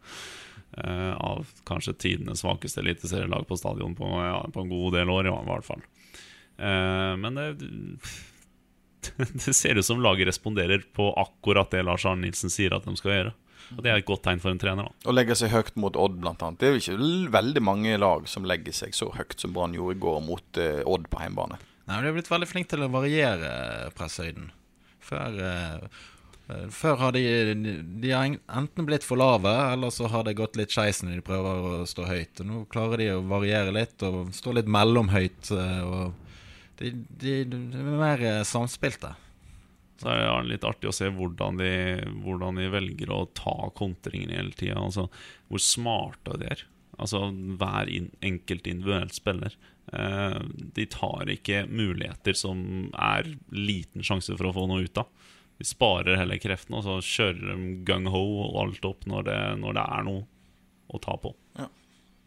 Eh, 0.83 1.12
av 1.12 1.47
kanskje 1.68 1.95
tidenes 1.95 2.42
svakeste 2.42 2.83
eliteserielag 2.83 3.47
på 3.49 3.57
stadion 3.61 3.95
på, 3.99 4.11
ja, 4.25 4.42
på, 4.52 4.64
en 4.64 4.73
god 4.75 4.99
del 4.99 5.11
år, 5.14 5.30
ja, 5.30 5.38
i 5.38 5.49
hvert 5.52 5.68
fall. 5.68 5.87
Eh, 6.59 7.14
men 7.23 7.38
det 7.38 7.49
det 9.47 9.54
ser 9.54 9.78
ut 9.78 9.87
som 9.87 10.02
laget 10.02 10.28
responderer 10.28 10.83
på 10.92 11.12
akkurat 11.14 11.71
det 11.71 11.85
Lars 11.87 12.04
Arne 12.07 12.26
Nilsen 12.26 12.50
sier 12.52 12.75
at 12.75 12.87
de 12.88 12.99
skal 12.99 13.14
gjøre. 13.14 13.37
Og 13.76 13.82
Det 13.84 13.90
er 13.90 14.00
et 14.00 14.08
godt 14.08 14.25
tegn 14.25 14.42
for 14.42 14.54
en 14.54 14.60
trener. 14.60 14.88
da 14.88 15.10
Å 15.10 15.14
legge 15.14 15.37
seg 15.38 15.52
høyt 15.52 15.75
mot 15.76 15.96
Odd, 15.96 16.18
blant 16.22 16.42
annet. 16.42 16.60
Det 16.60 16.68
er 16.68 16.76
jo 16.76 16.82
ikke 16.82 17.32
veldig 17.34 17.62
mange 17.64 17.96
lag 18.00 18.28
som 18.30 18.46
legger 18.48 18.76
seg 18.76 18.94
så 18.96 19.10
høyt 19.14 19.37
som 19.40 19.52
Brann 19.56 19.76
gjorde 19.76 19.98
i 19.98 20.02
går 20.04 20.20
mot 20.25 20.60
uh, 20.60 20.84
Odd 20.88 21.08
på 21.12 21.22
hjemmebane. 21.22 21.58
Nei, 21.88 21.98
De 22.04 22.10
er 22.10 22.16
blitt 22.16 22.30
veldig 22.30 22.48
flinke 22.48 22.72
til 22.75 22.84
å 22.84 22.92
variere 22.92 23.50
presshøyden. 23.96 24.50
Før, 25.04 25.37
uh, 25.40 26.68
før 26.72 26.96
har 27.02 27.16
de, 27.16 27.25
de 28.00 28.12
har 28.12 28.28
enten 28.28 28.88
blitt 28.88 29.04
for 29.04 29.20
lave, 29.20 29.52
eller 29.72 29.92
så 29.92 30.08
har 30.12 30.25
det 30.25 30.37
gått 30.40 30.56
litt 30.60 30.72
skeis 30.72 31.02
når 31.04 31.18
de 31.18 31.26
prøver 31.28 31.68
å 31.68 31.84
stå 31.88 32.08
høyt. 32.08 32.40
Og 32.40 32.48
Nå 32.48 32.64
klarer 32.72 33.04
de 33.04 33.10
å 33.16 33.26
variere 33.28 33.75
litt 33.76 34.04
og 34.08 34.32
stå 34.37 34.56
litt 34.56 34.70
mellomhøyt. 34.70 35.52
Uh, 35.52 35.84
og 35.84 36.25
de, 36.78 36.92
de, 36.94 37.32
de 37.50 37.80
er 37.80 37.96
mer 37.98 38.22
eh, 38.22 38.44
samspilte. 38.46 39.10
Så 39.98 40.10
er 40.12 40.26
det 40.26 40.52
litt 40.52 40.66
artig 40.66 40.90
å 40.90 40.94
se 40.94 41.08
hvordan 41.10 41.58
de, 41.58 41.70
hvordan 42.22 42.60
de 42.60 42.68
velger 42.70 43.10
å 43.10 43.24
ta 43.34 43.56
kontringer 43.74 44.36
hele 44.36 44.54
tida. 44.54 44.78
Altså, 44.78 45.08
hvor 45.50 45.62
smarte 45.62 46.38
de 46.38 46.52
er. 46.54 46.62
Altså 46.98 47.24
hver 47.30 47.90
in, 47.90 48.12
enkelt 48.22 48.66
individuelt 48.70 49.14
spiller. 49.14 49.56
Eh, 49.92 50.38
de 50.74 50.86
tar 50.90 51.30
ikke 51.32 51.64
muligheter 51.66 52.36
som 52.38 52.60
er 52.94 53.30
liten 53.54 54.06
sjanse 54.06 54.36
for 54.36 54.50
å 54.50 54.54
få 54.54 54.66
noe 54.70 54.86
ut 54.86 55.02
av. 55.02 55.10
De 55.58 55.66
sparer 55.66 56.18
heller 56.20 56.38
kreftene, 56.38 56.78
og 56.78 56.86
så 56.86 56.98
kjører 57.02 57.48
de 57.50 57.72
gung-ho 57.86 58.24
og 58.44 58.58
alt 58.62 58.84
opp 58.86 59.06
når 59.10 59.26
det, 59.26 59.38
når 59.64 59.78
det, 59.80 59.86
er 59.98 60.04
noe 60.06 60.26
å 60.94 61.00
ta 61.02 61.16
på. 61.18 61.32
Ja. 61.58 61.66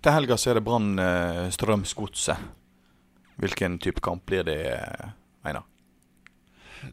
Til 0.03 0.17
helga 0.17 0.35
så 0.39 0.51
er 0.51 0.59
det 0.59 0.65
Brann 0.67 0.99
eh, 0.99 1.45
Strømsgodset. 1.55 2.49
Hvilken 3.41 3.79
type 3.81 4.03
kamp 4.03 4.25
blir 4.27 4.43
det, 4.45 4.59
Einar? 5.47 5.63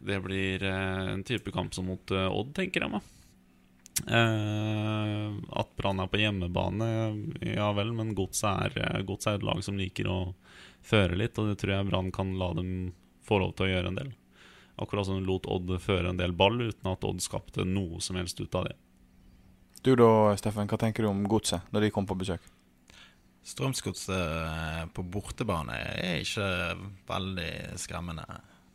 Det 0.01 0.19
blir 0.23 0.63
eh, 0.63 1.07
en 1.13 1.23
type 1.23 1.51
kamp 1.51 1.73
som 1.73 1.89
mot 1.89 2.11
eh, 2.11 2.27
Odd, 2.27 2.53
tenker 2.57 2.85
jeg 2.85 2.93
meg. 2.93 3.07
Eh, 4.07 5.25
at 5.59 5.75
Brann 5.77 5.99
er 5.99 6.11
på 6.11 6.21
hjemmebane, 6.21 6.89
ja 7.43 7.71
vel, 7.75 7.91
men 7.95 8.15
Godset 8.17 8.77
er, 8.79 9.03
Gods 9.07 9.27
er 9.27 9.39
et 9.39 9.45
lag 9.47 9.61
som 9.65 9.79
liker 9.79 10.07
å 10.07 10.19
føre 10.85 11.17
litt, 11.19 11.37
og 11.39 11.51
det 11.51 11.59
tror 11.61 11.75
jeg 11.75 11.89
Brann 11.89 12.11
kan 12.15 12.31
la 12.39 12.53
dem 12.57 12.93
få 13.27 13.41
lov 13.43 13.55
til 13.57 13.67
å 13.67 13.71
gjøre 13.73 13.91
en 13.91 13.99
del. 13.99 14.13
Akkurat 14.79 15.09
som 15.09 15.19
de 15.19 15.27
lot 15.27 15.49
Odd 15.51 15.73
føre 15.83 16.13
en 16.13 16.19
del 16.19 16.31
ball, 16.31 16.61
uten 16.61 16.91
at 16.91 17.03
Odd 17.03 17.19
skapte 17.23 17.67
noe 17.67 17.99
som 18.03 18.19
helst 18.19 18.39
ut 18.39 18.55
av 18.55 18.69
det. 18.69 18.77
Du 19.83 19.93
da, 19.95 20.35
Steffen, 20.39 20.67
hva 20.67 20.79
tenker 20.79 21.03
du 21.03 21.11
om 21.11 21.27
Godset 21.31 21.67
når 21.71 21.87
de 21.87 21.91
kom 21.95 22.07
på 22.07 22.17
besøk? 22.19 22.43
Strømsgodset 23.47 24.91
på 24.93 25.03
bortebane 25.07 25.75
er 25.79 26.23
ikke 26.23 26.47
veldig 27.07 27.51
skremmende. 27.79 28.25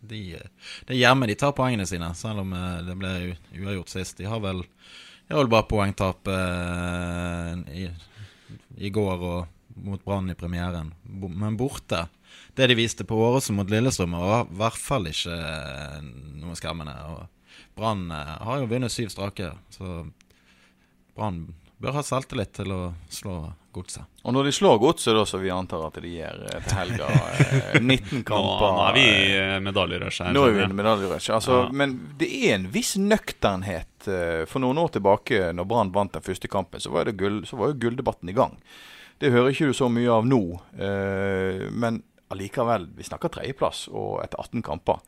De, 0.08 0.20
det 0.86 0.94
er 0.94 1.00
hjemme 1.00 1.28
de 1.30 1.36
tar 1.38 1.54
poengene 1.56 1.86
sine, 1.88 2.10
selv 2.18 2.44
om 2.44 2.52
eh, 2.56 2.82
det 2.86 2.96
ble 3.00 3.12
uavgjort 3.60 3.92
sist. 3.92 4.18
De 4.18 4.28
har 4.28 4.42
vel, 4.44 4.62
de 4.64 5.34
har 5.34 5.42
vel 5.42 5.52
bare 5.52 5.68
poengtap 5.70 6.30
eh, 6.32 7.52
i, 7.82 7.86
i, 8.78 8.92
går 8.94 9.24
og 9.30 9.80
mot 9.84 10.04
Brann 10.04 10.30
i 10.30 10.38
premieren. 10.38 10.92
Men 11.04 11.58
borte 11.58 12.06
Det 12.54 12.68
de 12.70 12.76
viste 12.78 13.06
på 13.06 13.16
Åråsen 13.18 13.56
mot 13.58 13.70
Lillestrøm, 13.70 14.14
var 14.14 14.46
i 14.46 14.58
hvert 14.60 14.78
fall 14.78 15.10
ikke 15.10 15.34
eh, 15.34 15.98
noe 16.42 16.56
skremmende. 16.58 16.94
Brann 17.74 18.06
har 18.12 18.62
jo 18.62 18.70
vunnet 18.70 18.92
syv 18.94 19.10
strake, 19.10 19.50
så 19.74 20.04
Brann 21.16 21.48
bør 21.82 21.98
ha 21.98 22.06
selvtillit 22.06 22.54
til 22.54 22.70
å 22.70 22.82
slå 23.10 23.38
Godset. 23.74 24.06
Og 24.22 24.34
når 24.36 24.46
de 24.46 24.52
slår 24.54 24.78
Godset, 24.78 25.16
da, 25.16 25.24
så 25.26 25.38
vi 25.42 25.50
antar 25.50 25.82
at 25.88 25.96
de 26.02 26.10
gjør 26.12 26.44
eh, 26.46 26.62
til 26.62 26.78
helga 26.78 27.08
19 27.80 27.90
eh, 27.90 28.22
kamper 28.28 28.62
Nå, 28.62 28.84
er 28.84 28.94
vi 28.94 29.04
i 29.08 29.32
eh, 29.40 29.54
medaljerush 29.64 30.22
her. 30.22 30.34
Nå 30.36 30.44
er 30.46 30.54
vi 30.54 30.62
i 30.62 30.68
medaljerush. 30.78 31.32
Altså, 31.34 31.56
ja. 31.64 31.72
Men 31.82 31.96
det 32.20 32.28
er 32.30 32.54
en 32.58 32.68
viss 32.74 32.94
nøkternhet. 33.00 33.90
For 34.04 34.60
noen 34.60 34.78
år 34.82 34.90
tilbake, 34.98 35.38
når 35.56 35.66
Brann 35.68 35.90
vant 35.94 36.12
den 36.12 36.24
første 36.24 36.50
kampen, 36.52 36.82
så 36.82 36.92
var, 36.92 37.08
gull, 37.16 37.40
så 37.48 37.56
var 37.56 37.72
jo 37.72 37.78
gulldebatten 37.86 38.30
i 38.30 38.36
gang. 38.36 38.58
Det 39.18 39.32
hører 39.32 39.54
ikke 39.54 39.70
du 39.70 39.76
så 39.78 39.88
mye 39.88 40.12
av 40.12 40.26
nå. 40.28 40.42
Men 41.72 42.02
allikevel, 42.34 42.90
vi 42.98 43.06
snakker 43.08 43.32
tredjeplass 43.32 43.86
og 43.88 44.20
etter 44.26 44.42
18 44.44 44.66
kamper. 44.66 45.00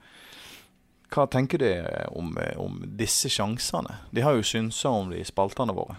Hva 1.12 1.28
tenker 1.28 1.60
du 1.60 1.68
om, 2.16 2.32
om 2.56 2.80
disse 2.98 3.28
sjansene? 3.30 4.00
De 4.16 4.24
har 4.24 4.38
jo 4.38 4.48
synsa 4.48 4.94
om 4.96 5.12
de 5.12 5.20
spaltene 5.28 5.76
våre 5.76 5.98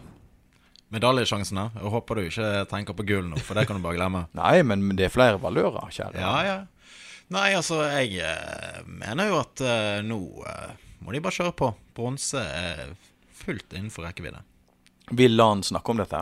medaljesjansene. 0.93 1.67
Jeg 1.75 1.93
håper 1.93 2.19
du 2.19 2.25
ikke 2.27 2.49
tenker 2.71 2.97
på 2.97 3.05
gull 3.07 3.29
nå, 3.31 3.41
for 3.43 3.59
det 3.59 3.67
kan 3.67 3.79
du 3.79 3.85
bare 3.85 3.99
glemme. 3.99 4.25
Nei, 4.39 4.61
men 4.67 4.89
det 4.97 5.09
er 5.09 5.13
flere 5.13 5.41
valører, 5.41 5.91
kjære. 5.93 6.23
Ja, 6.23 6.35
ja. 6.47 6.57
Nei, 7.33 7.49
altså, 7.57 7.81
jeg 7.91 8.21
eh, 8.23 8.83
mener 8.87 9.31
jo 9.31 9.41
at 9.41 9.59
eh, 9.59 9.99
nå 10.07 10.21
eh, 10.47 10.75
må 11.03 11.11
de 11.11 11.23
bare 11.23 11.35
kjøre 11.35 11.55
på. 11.59 11.71
Bronse 11.97 12.39
er 12.39 12.93
fullt 13.35 13.75
innenfor 13.75 14.07
rekkevidde. 14.07 14.45
Vil 15.15 15.35
Lan 15.35 15.63
snakke 15.63 15.91
om 15.91 15.99
dette? 15.99 16.21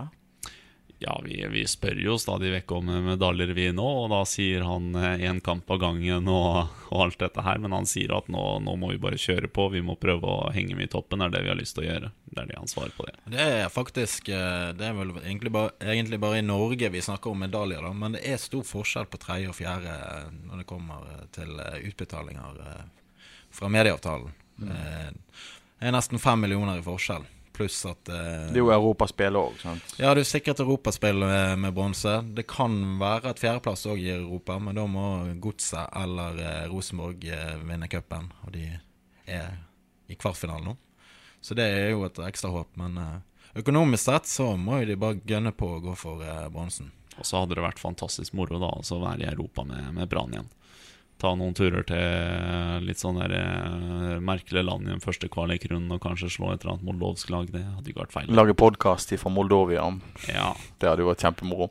Ja, 1.00 1.22
vi, 1.26 1.46
vi, 1.52 1.66
spør 1.68 1.98
jo 2.00 2.16
stadig 2.18 2.54
vekk 2.54 2.72
om 2.78 2.90
medaljer, 3.10 3.52
vi 3.58 3.68
nå. 3.76 3.86
Og 4.06 4.08
da 4.14 4.22
sier 4.30 4.64
han 4.66 4.94
én 4.96 5.26
eh, 5.28 5.44
kamp 5.44 5.70
av 5.72 5.82
gangen 5.84 6.30
og, 6.32 6.72
og, 6.90 7.00
alt 7.06 7.20
dette 7.22 7.44
her. 7.44 7.60
Men 7.62 7.76
han 7.76 7.90
sier 7.90 8.16
at 8.16 8.30
nå, 8.32 8.44
nå, 8.64 8.78
må 8.80 8.94
vi 8.94 9.02
bare 9.02 9.20
kjøre 9.20 9.52
på. 9.52 9.68
Vi 9.76 9.84
må 9.86 9.98
prøve 10.00 10.26
å 10.26 10.54
henge 10.56 10.78
med 10.78 10.88
i 10.88 10.94
toppen. 10.96 11.22
Det 11.22 11.28
er 11.28 11.36
det 11.36 11.44
vi 11.46 11.54
har 11.54 11.60
lyst 11.60 11.78
til 11.78 11.86
å 11.86 11.90
gjøre. 11.90 12.12
Det 12.36 12.44
er 12.44 12.60
har 12.60 12.84
han 12.84 12.96
på 12.98 13.08
det. 13.08 13.16
Det 13.32 13.42
er 13.42 13.70
faktisk 13.72 14.30
eh, 14.30 14.70
Det 14.76 14.86
er 14.86 14.98
vel 14.98 15.14
egentlig 15.24 15.52
bare, 15.56 15.72
egentlig 15.80 16.20
bare 16.20 16.40
i 16.40 16.46
Norge 16.46 16.90
vi 16.92 17.02
snakker 17.02 17.32
om 17.32 17.44
medaljer, 17.46 17.82
da. 17.82 17.94
Men 17.96 18.18
det 18.18 18.26
er 18.28 18.42
stor 18.42 18.66
forskjell 18.68 19.08
på 19.10 19.22
tredje 19.24 19.52
og 19.52 19.58
fjerde 19.58 19.94
eh, 19.96 20.32
når 20.50 20.64
det 20.64 20.70
kommer 20.70 21.08
til 21.36 21.56
utbetalinger 21.60 22.60
fra 23.56 23.72
medieavtalen. 23.72 24.34
Mm. 24.60 24.70
Det 25.80 25.88
er 25.88 25.96
nesten 25.96 26.20
fem 26.20 26.44
millioner 26.44 26.80
i 26.80 26.86
forskjell. 26.86 27.26
Pluss 27.56 27.86
at 27.88 28.10
eh, 28.10 28.48
Det 28.52 28.60
er 28.60 28.64
jo 28.64 28.72
europaspill 28.74 29.38
òg, 29.40 29.60
sant? 29.62 29.96
Ja, 30.00 30.12
det 30.16 30.26
er 30.26 30.30
sikkert 30.30 30.60
europaspill 30.64 31.24
med, 31.24 31.60
med 31.64 31.76
bronse. 31.76 32.18
Det 32.36 32.44
kan 32.52 32.76
være 33.00 33.32
at 33.32 33.40
fjerdeplass 33.40 33.86
òg 33.88 34.02
gir 34.02 34.20
Europa, 34.20 34.58
men 34.60 34.76
da 34.76 34.84
må 34.90 35.06
Godset 35.44 35.88
eller 36.02 36.42
eh, 36.44 36.64
Rosenborg 36.72 37.24
eh, 37.32 37.54
vinne 37.64 37.88
cupen. 37.92 38.28
Og 38.44 38.56
de 38.56 38.66
er 39.26 39.54
i 40.12 40.18
kvartfinalen 40.20 40.72
nå. 40.72 40.76
Så 41.46 41.54
det 41.54 41.66
er 41.70 41.92
jo 41.94 42.06
et 42.08 42.18
ekstra 42.26 42.50
håp. 42.50 42.72
Men 42.82 42.98
eh, 42.98 43.18
økonomisk 43.62 44.08
sett 44.08 44.30
så 44.30 44.56
må 44.58 44.82
jo 44.82 44.90
de 44.90 44.98
bare 44.98 45.22
gønne 45.30 45.54
på 45.54 45.76
å 45.76 45.82
gå 45.84 45.94
for 46.00 46.24
eh, 46.26 46.48
bronsen. 46.50 46.90
Og 47.20 47.28
så 47.28 47.44
hadde 47.44 47.58
det 47.60 47.64
vært 47.68 47.82
fantastisk 47.82 48.34
moro 48.36 48.58
da 48.60 48.72
å 48.74 49.02
være 49.04 49.24
i 49.24 49.30
Europa 49.30 49.64
med, 49.68 49.92
med 49.96 50.10
Brann 50.10 50.34
igjen. 50.34 50.50
Ta 51.22 51.32
noen 51.38 51.54
turer 51.56 51.86
til 51.88 52.84
litt 52.86 53.00
sånn 53.00 53.20
der 53.22 53.34
eh, 53.38 54.18
merkelige 54.24 54.66
land 54.68 54.88
i 54.88 54.92
den 54.92 55.04
første 55.04 55.30
kvalikrunden 55.32 55.94
og 55.96 56.02
kanskje 56.04 56.28
slå 56.34 56.52
et 56.52 56.64
eller 56.64 56.76
annet 56.76 56.88
moldovsk 56.90 57.32
lag. 57.32 57.48
Det 57.54 57.62
hadde 57.64 57.92
ikke 57.92 58.04
vært 58.04 58.16
feil. 58.16 58.34
Lage 58.36 58.56
podkast 58.60 59.14
fra 59.22 59.32
Moldovia. 59.32 59.86
Ja, 60.28 60.50
Det 60.82 60.90
hadde 60.90 61.06
jo 61.06 61.10
vært 61.10 61.24
kjempemoro. 61.24 61.70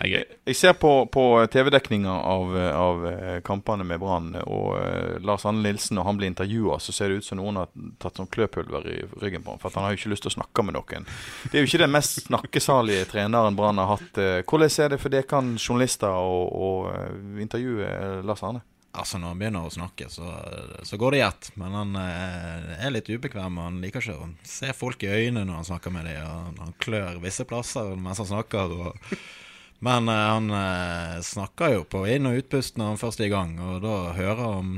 er. 0.00 0.24
Jeg 0.48 0.56
ser 0.56 0.72
på, 0.80 0.92
på 1.12 1.24
TV-dekninga 1.52 2.14
av, 2.32 2.54
av 2.56 3.04
eh, 3.10 3.40
kampene 3.44 3.84
med 3.84 4.00
Brann, 4.00 4.30
og 4.46 4.78
eh, 4.80 5.18
Lars 5.20 5.44
Anne 5.48 5.66
Nilsen, 5.66 5.98
når 5.98 6.08
han 6.08 6.22
blir 6.22 6.32
intervjua, 6.32 6.80
så 6.80 6.94
ser 6.96 7.12
det 7.12 7.20
ut 7.20 7.28
som 7.28 7.40
noen 7.42 7.60
har 7.60 7.68
tatt 8.00 8.16
sånn 8.16 8.30
kløpulver 8.32 8.88
i 8.88 8.96
ryggen 9.20 9.44
på 9.44 9.52
ham. 9.52 9.60
For 9.60 9.74
han 9.76 9.84
har 9.84 9.92
jo 9.92 10.00
ikke 10.00 10.14
lyst 10.14 10.24
til 10.24 10.32
å 10.32 10.38
snakke 10.38 10.64
med 10.64 10.78
noen. 10.78 11.04
Det 11.50 11.58
er 11.58 11.64
jo 11.66 11.68
ikke 11.68 11.84
den 11.84 11.92
mest 11.92 12.24
snakkesalige 12.24 13.10
treneren 13.12 13.58
Brann 13.58 13.82
har 13.82 13.98
hatt. 13.98 14.24
Hvordan 14.48 14.72
er 14.80 14.94
det 14.94 15.02
for 15.02 15.12
dere 15.12 15.44
journalister 15.58 16.08
å, 16.08 16.72
intervjue 17.38 18.24
Lars 18.24 18.42
Arne? 18.46 18.64
Altså 18.98 19.18
Når 19.20 19.32
han 19.32 19.40
begynner 19.42 19.66
å 19.68 19.72
snakke, 19.72 20.08
så, 20.10 20.28
så 20.86 20.98
går 21.00 21.14
det 21.14 21.18
i 21.20 21.26
ett. 21.26 21.50
Men 21.60 21.76
han 21.78 21.98
eh, 22.00 22.70
er 22.86 22.94
litt 22.94 23.08
ubekvem. 23.10 23.58
og 23.58 23.68
Han 23.70 23.80
liker 23.84 24.02
ikke 24.04 24.16
å 24.18 24.30
se 24.48 24.72
folk 24.76 25.02
i 25.06 25.12
øynene 25.12 25.46
når 25.48 25.60
han 25.60 25.68
snakker 25.72 25.94
med 25.94 26.08
dem. 26.10 26.24
og 26.26 26.62
Han 26.64 26.74
klør 26.82 27.20
visse 27.22 27.46
plasser 27.48 27.94
mens 27.96 28.20
han 28.22 28.30
snakker. 28.32 28.74
Og, 28.74 29.14
men 29.86 30.10
eh, 30.10 30.24
han 30.34 30.50
eh, 30.62 31.20
snakker 31.24 31.76
jo 31.78 31.84
på 31.88 32.02
inn- 32.10 32.26
og 32.30 32.40
utpust 32.42 32.76
når 32.80 32.92
han 32.94 33.00
først 33.04 33.22
er 33.22 33.30
i 33.30 33.32
gang. 33.36 33.54
Og 33.62 33.80
da 33.86 33.94
hører 34.18 34.42
han 34.58 34.74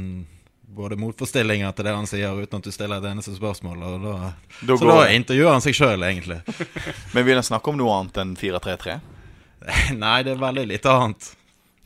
både 0.71 0.95
motforestillinger 1.01 1.73
til 1.75 1.89
det 1.89 1.93
han 1.97 2.07
sier, 2.07 2.37
uten 2.39 2.61
at 2.61 2.67
du 2.69 2.71
stiller 2.71 3.01
et 3.03 3.09
eneste 3.11 3.33
spørsmål. 3.35 3.81
Da, 4.05 4.33
Da 4.69 4.77
så 4.79 4.87
da 4.87 4.99
intervjuer 5.11 5.51
han 5.57 5.65
seg 5.65 5.75
sjøl, 5.75 6.05
egentlig. 6.07 6.37
Men 7.15 7.27
vil 7.27 7.41
han 7.41 7.47
snakke 7.49 7.73
om 7.73 7.81
noe 7.81 7.97
annet 7.97 8.21
enn 8.23 8.37
4-3-3? 8.39 8.99
Nei, 10.05 10.19
det 10.27 10.37
er 10.37 10.45
veldig 10.45 10.67
lite 10.71 10.93
annet. 10.95 11.33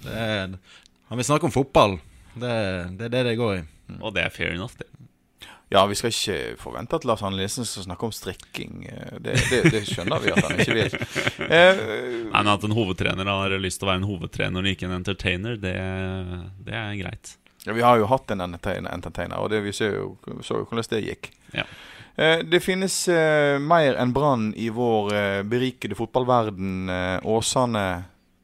Det 0.04 0.12
er, 0.12 0.58
han 1.08 1.20
vil 1.20 1.26
snakke 1.26 1.48
om 1.48 1.54
fotball. 1.54 1.96
Det, 2.34 2.54
det 2.98 3.08
er 3.08 3.14
det 3.14 3.24
det 3.30 3.36
går 3.40 3.56
i. 3.60 3.62
Og 4.00 4.14
det 4.16 4.24
er 4.24 4.32
fair 4.34 4.54
enough, 4.54 4.74
det. 4.78 4.88
Ja, 5.72 5.80
vi 5.90 5.96
skal 5.98 6.12
ikke 6.12 6.56
forvente 6.60 6.94
at 6.98 7.04
Lars 7.08 7.22
Arne 7.24 7.38
Nilsen 7.40 7.64
skal 7.66 7.86
snakke 7.86 8.06
om 8.06 8.12
strikking. 8.14 8.84
Eh, 8.90 9.14
Det, 9.24 9.34
det, 9.50 9.62
det 9.72 9.80
skjønner 9.88 10.20
vi 10.22 10.30
at 10.34 10.44
han 10.44 10.60
ikke 10.60 10.76
vil. 10.76 10.98
Eh, 11.44 11.80
Nei, 11.80 12.42
men 12.42 12.50
At 12.52 12.64
en 12.66 12.74
hovedtrener 12.76 13.28
har 13.28 13.54
lyst 13.60 13.80
til 13.80 13.88
å 13.88 13.90
være 13.90 14.02
en 14.02 14.06
hovedtrener 14.08 14.62
og 14.64 14.70
ikke 14.70 14.86
en 14.88 14.94
entertainer, 15.00 15.56
det, 15.60 15.74
det 16.66 16.76
er 16.78 16.94
greit. 17.00 17.34
Ja, 17.64 17.72
Vi 17.72 17.82
har 17.84 17.98
jo 17.98 18.06
hatt 18.10 18.30
en 18.34 18.44
entertainer, 18.44 18.92
entertainer 18.92 19.40
og 19.40 19.50
det 19.52 19.62
vi 19.64 19.72
ser 19.76 19.96
jo, 19.96 20.06
så 20.44 20.60
jo 20.60 20.68
hvordan 20.68 20.88
det 20.92 21.02
gikk. 21.08 21.30
Ja. 21.56 21.64
Eh, 22.16 22.42
det 22.46 22.60
finnes 22.62 22.96
eh, 23.10 23.56
mer 23.58 23.96
enn 24.00 24.12
Brann 24.14 24.50
i 24.60 24.68
vår 24.70 25.14
eh, 25.16 25.42
berikede 25.48 25.96
fotballverden. 25.98 26.74
Eh, 26.92 27.28
Åsane, 27.34 27.86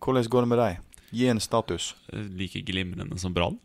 hvordan 0.02 0.30
går 0.32 0.46
det 0.46 0.52
med 0.54 0.62
deg? 0.64 0.80
Gi 1.14 1.28
en 1.30 1.42
status. 1.42 1.92
Like 2.12 2.64
glimrende 2.66 3.18
som 3.20 3.34
Brann, 3.36 3.58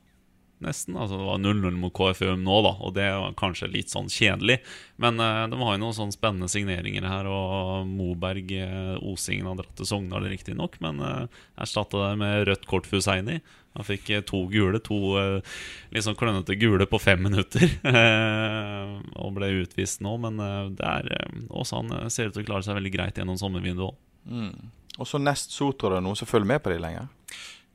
nesten. 0.64 0.96
Altså 1.00 1.20
Det 1.20 1.28
var 1.28 1.42
0-0 1.42 1.80
mot 1.80 1.94
KFUM 1.96 2.46
nå, 2.46 2.62
da, 2.66 2.74
og 2.80 2.96
det 2.96 3.10
var 3.12 3.36
kanskje 3.40 3.72
litt 3.74 3.92
sånn 3.94 4.12
kjedelig. 4.12 4.62
Men 5.02 5.20
uh, 5.20 5.44
de 5.52 5.60
har 5.60 5.76
jo 5.76 5.84
noen 5.84 5.98
sånne 5.98 6.16
spennende 6.16 6.52
signeringer 6.52 7.08
her, 7.10 7.30
og 7.32 7.90
Moberg 7.90 8.54
uh, 8.56 8.96
Osingen 9.04 9.52
har 9.52 9.60
dratt 9.60 9.76
til 9.80 9.90
Sogndal, 9.90 10.30
riktignok, 10.32 10.80
men 10.86 11.04
uh, 11.04 11.44
erstatta 11.60 12.10
det 12.10 12.16
med 12.24 12.48
rødt 12.50 12.68
kort 12.70 12.90
for. 12.90 13.04
Han 13.76 13.84
fikk 13.84 14.10
eh, 14.10 14.24
to 14.24 14.46
gule, 14.52 14.80
to 14.80 14.98
liksom 15.20 15.96
litt 15.96 16.06
sånn 16.08 16.18
klønete 16.20 16.56
gule 16.60 16.88
på 16.88 17.00
fem 17.02 17.22
minutter. 17.28 17.68
eh, 17.84 18.96
og 19.20 19.36
ble 19.36 19.52
utvist 19.66 20.04
nå, 20.06 20.16
men 20.24 20.40
eh, 20.40 20.72
det 20.80 20.94
er 20.94 21.12
også 21.50 21.82
han 21.84 22.10
ser 22.14 22.32
ut 22.32 22.38
til 22.38 22.46
å 22.46 22.50
klare 22.54 22.68
seg 22.68 22.80
veldig 22.80 22.94
greit 22.96 23.20
gjennom 23.20 23.40
sommervinduet 23.42 23.90
òg. 23.90 24.00
Mm. 24.32 24.72
Og 24.96 25.10
så 25.10 25.20
nest 25.20 25.52
Sotra, 25.52 26.00
noen 26.00 26.16
som 26.16 26.30
følger 26.30 26.54
med 26.54 26.64
på 26.64 26.72
de 26.72 26.80
lenger? 26.80 27.12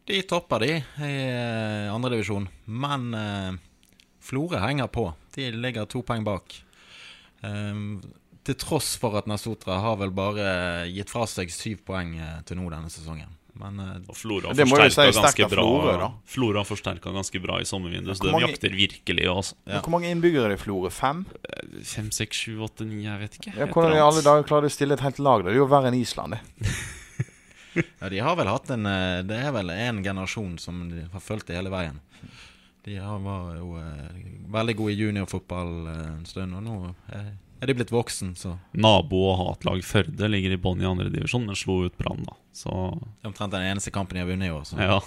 De 0.08 0.22
topper 0.26 0.64
de 0.64 0.70
i 0.76 0.78
eh, 1.04 1.90
andredivisjon, 1.94 2.48
men 2.66 3.10
eh, 3.14 3.50
Florø 4.24 4.58
henger 4.62 4.88
på. 4.92 5.10
De 5.36 5.50
ligger 5.54 5.86
to 5.90 6.02
poeng 6.06 6.24
bak. 6.26 6.56
Ehm, 7.46 8.00
til 8.44 8.56
tross 8.58 8.94
for 9.00 9.14
at 9.20 9.28
Nasotra 9.30 9.76
har 9.84 9.98
vel 10.00 10.10
bare 10.16 10.88
gitt 10.90 11.12
fra 11.12 11.26
seg 11.30 11.52
syv 11.54 11.84
poeng 11.86 12.16
eh, 12.18 12.40
til 12.48 12.58
nå 12.58 12.66
denne 12.72 12.90
sesongen. 12.92 13.36
Men 13.60 13.78
eh, 13.82 13.96
Og 14.08 14.16
Flora 14.16 14.54
forsterka 14.56 15.12
si 15.12 15.20
ganske 15.20 15.48
bra 15.52 15.64
Florø, 15.64 15.94
har 16.00 16.14
Flora 16.34 16.62
forsterka 16.64 17.12
ganske 17.14 17.42
bra 17.44 17.58
i 17.60 17.66
sommervinduet, 17.68 18.16
så 18.18 18.30
mange- 18.32 18.48
jakter 18.48 18.74
virkelig. 18.76 19.26
Ja. 19.28 19.80
Hvor 19.84 19.92
mange 19.94 20.10
innbyggere 20.10 20.48
er 20.48 20.54
det 20.54 20.60
i 20.60 20.64
Florø? 20.64 20.90
Fem? 20.94 21.24
Fem, 21.84 22.08
seks, 22.14 22.44
sju, 22.46 22.56
åtte, 22.66 22.86
ni, 22.88 23.04
jeg 23.04 23.20
vet 23.26 23.36
ikke. 23.40 23.52
Ja, 23.58 23.68
hvordan 23.70 23.94
i 23.98 24.02
alle 24.04 24.24
dager 24.26 24.48
klarer 24.48 24.66
de 24.66 24.72
å 24.72 24.76
stille 24.78 24.96
et 24.96 25.04
helt 25.04 25.20
lag? 25.22 25.44
der? 25.44 25.52
Det 25.52 25.58
er 25.58 25.62
jo 25.62 25.68
verre 25.70 25.92
enn 25.92 26.00
Island, 26.00 26.38
det. 26.38 26.72
ja, 28.00 28.08
de 28.12 28.22
har 28.24 28.38
vel 28.38 28.50
hatt 28.50 28.70
en 28.74 28.86
eh, 28.86 29.20
Det 29.26 29.36
er 29.40 29.52
vel 29.54 29.72
en 29.74 30.02
generasjon 30.04 30.56
som 30.62 30.86
de 30.92 31.06
har 31.12 31.24
fulgt 31.24 31.50
det 31.50 31.58
hele 31.58 31.72
veien. 31.72 32.00
De 32.84 32.96
har, 32.96 33.20
var 33.20 33.54
jo 33.58 33.76
eh, 33.80 34.18
veldig 34.50 34.76
gode 34.78 34.94
i 34.94 34.98
juniorfotball 35.00 35.72
eh, 35.92 36.04
en 36.16 36.26
stund, 36.28 36.56
og 36.56 36.64
nå 36.64 36.78
er 37.60 37.68
de 37.68 37.76
blitt 37.76 37.92
voksen, 37.92 38.32
så 38.40 38.54
Nabo- 38.72 39.26
og 39.28 39.40
hatlag 39.42 39.82
Førde 39.84 40.30
ligger 40.32 40.54
i 40.54 40.60
bånn 40.60 40.80
i 40.80 40.88
andredivisjon, 40.88 41.44
men 41.44 41.58
slo 41.58 41.82
ut 41.84 41.98
Brann, 42.00 42.22
da. 42.24 42.38
Så 42.56 42.72
det 42.72 43.26
er 43.26 43.32
omtrent 43.34 43.52
den 43.52 43.66
eneste 43.68 43.92
kampen 43.92 44.16
de 44.16 44.24
har 44.24 44.30
vunnet 44.30 44.48
i 44.48 44.54
år. 44.54 44.64
Så. 44.64 44.80
ja. 44.80 45.00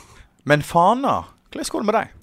Men 0.45 0.61
Fana, 0.61 1.23
hvordan 1.49 1.71
går 1.73 1.81
det 1.83 1.89
med 1.89 1.97
deg? 1.97 2.19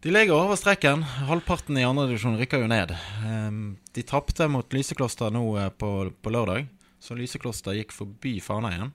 De 0.00 0.12
ligger 0.14 0.32
over 0.38 0.56
streken. 0.56 1.02
Halvparten 1.28 1.76
i 1.76 1.84
andredivisjon 1.84 2.38
rykker 2.40 2.62
jo 2.62 2.70
ned. 2.70 2.94
Ehm, 3.26 3.64
de 3.92 4.04
tapte 4.06 4.46
mot 4.48 4.72
Lysekloster 4.72 5.32
nå 5.34 5.42
på, 5.76 5.90
på 6.22 6.32
lørdag, 6.32 6.70
så 7.02 7.16
Lysekloster 7.18 7.76
gikk 7.76 7.92
forbi 7.92 8.38
Fana 8.40 8.70
igjen. 8.72 8.94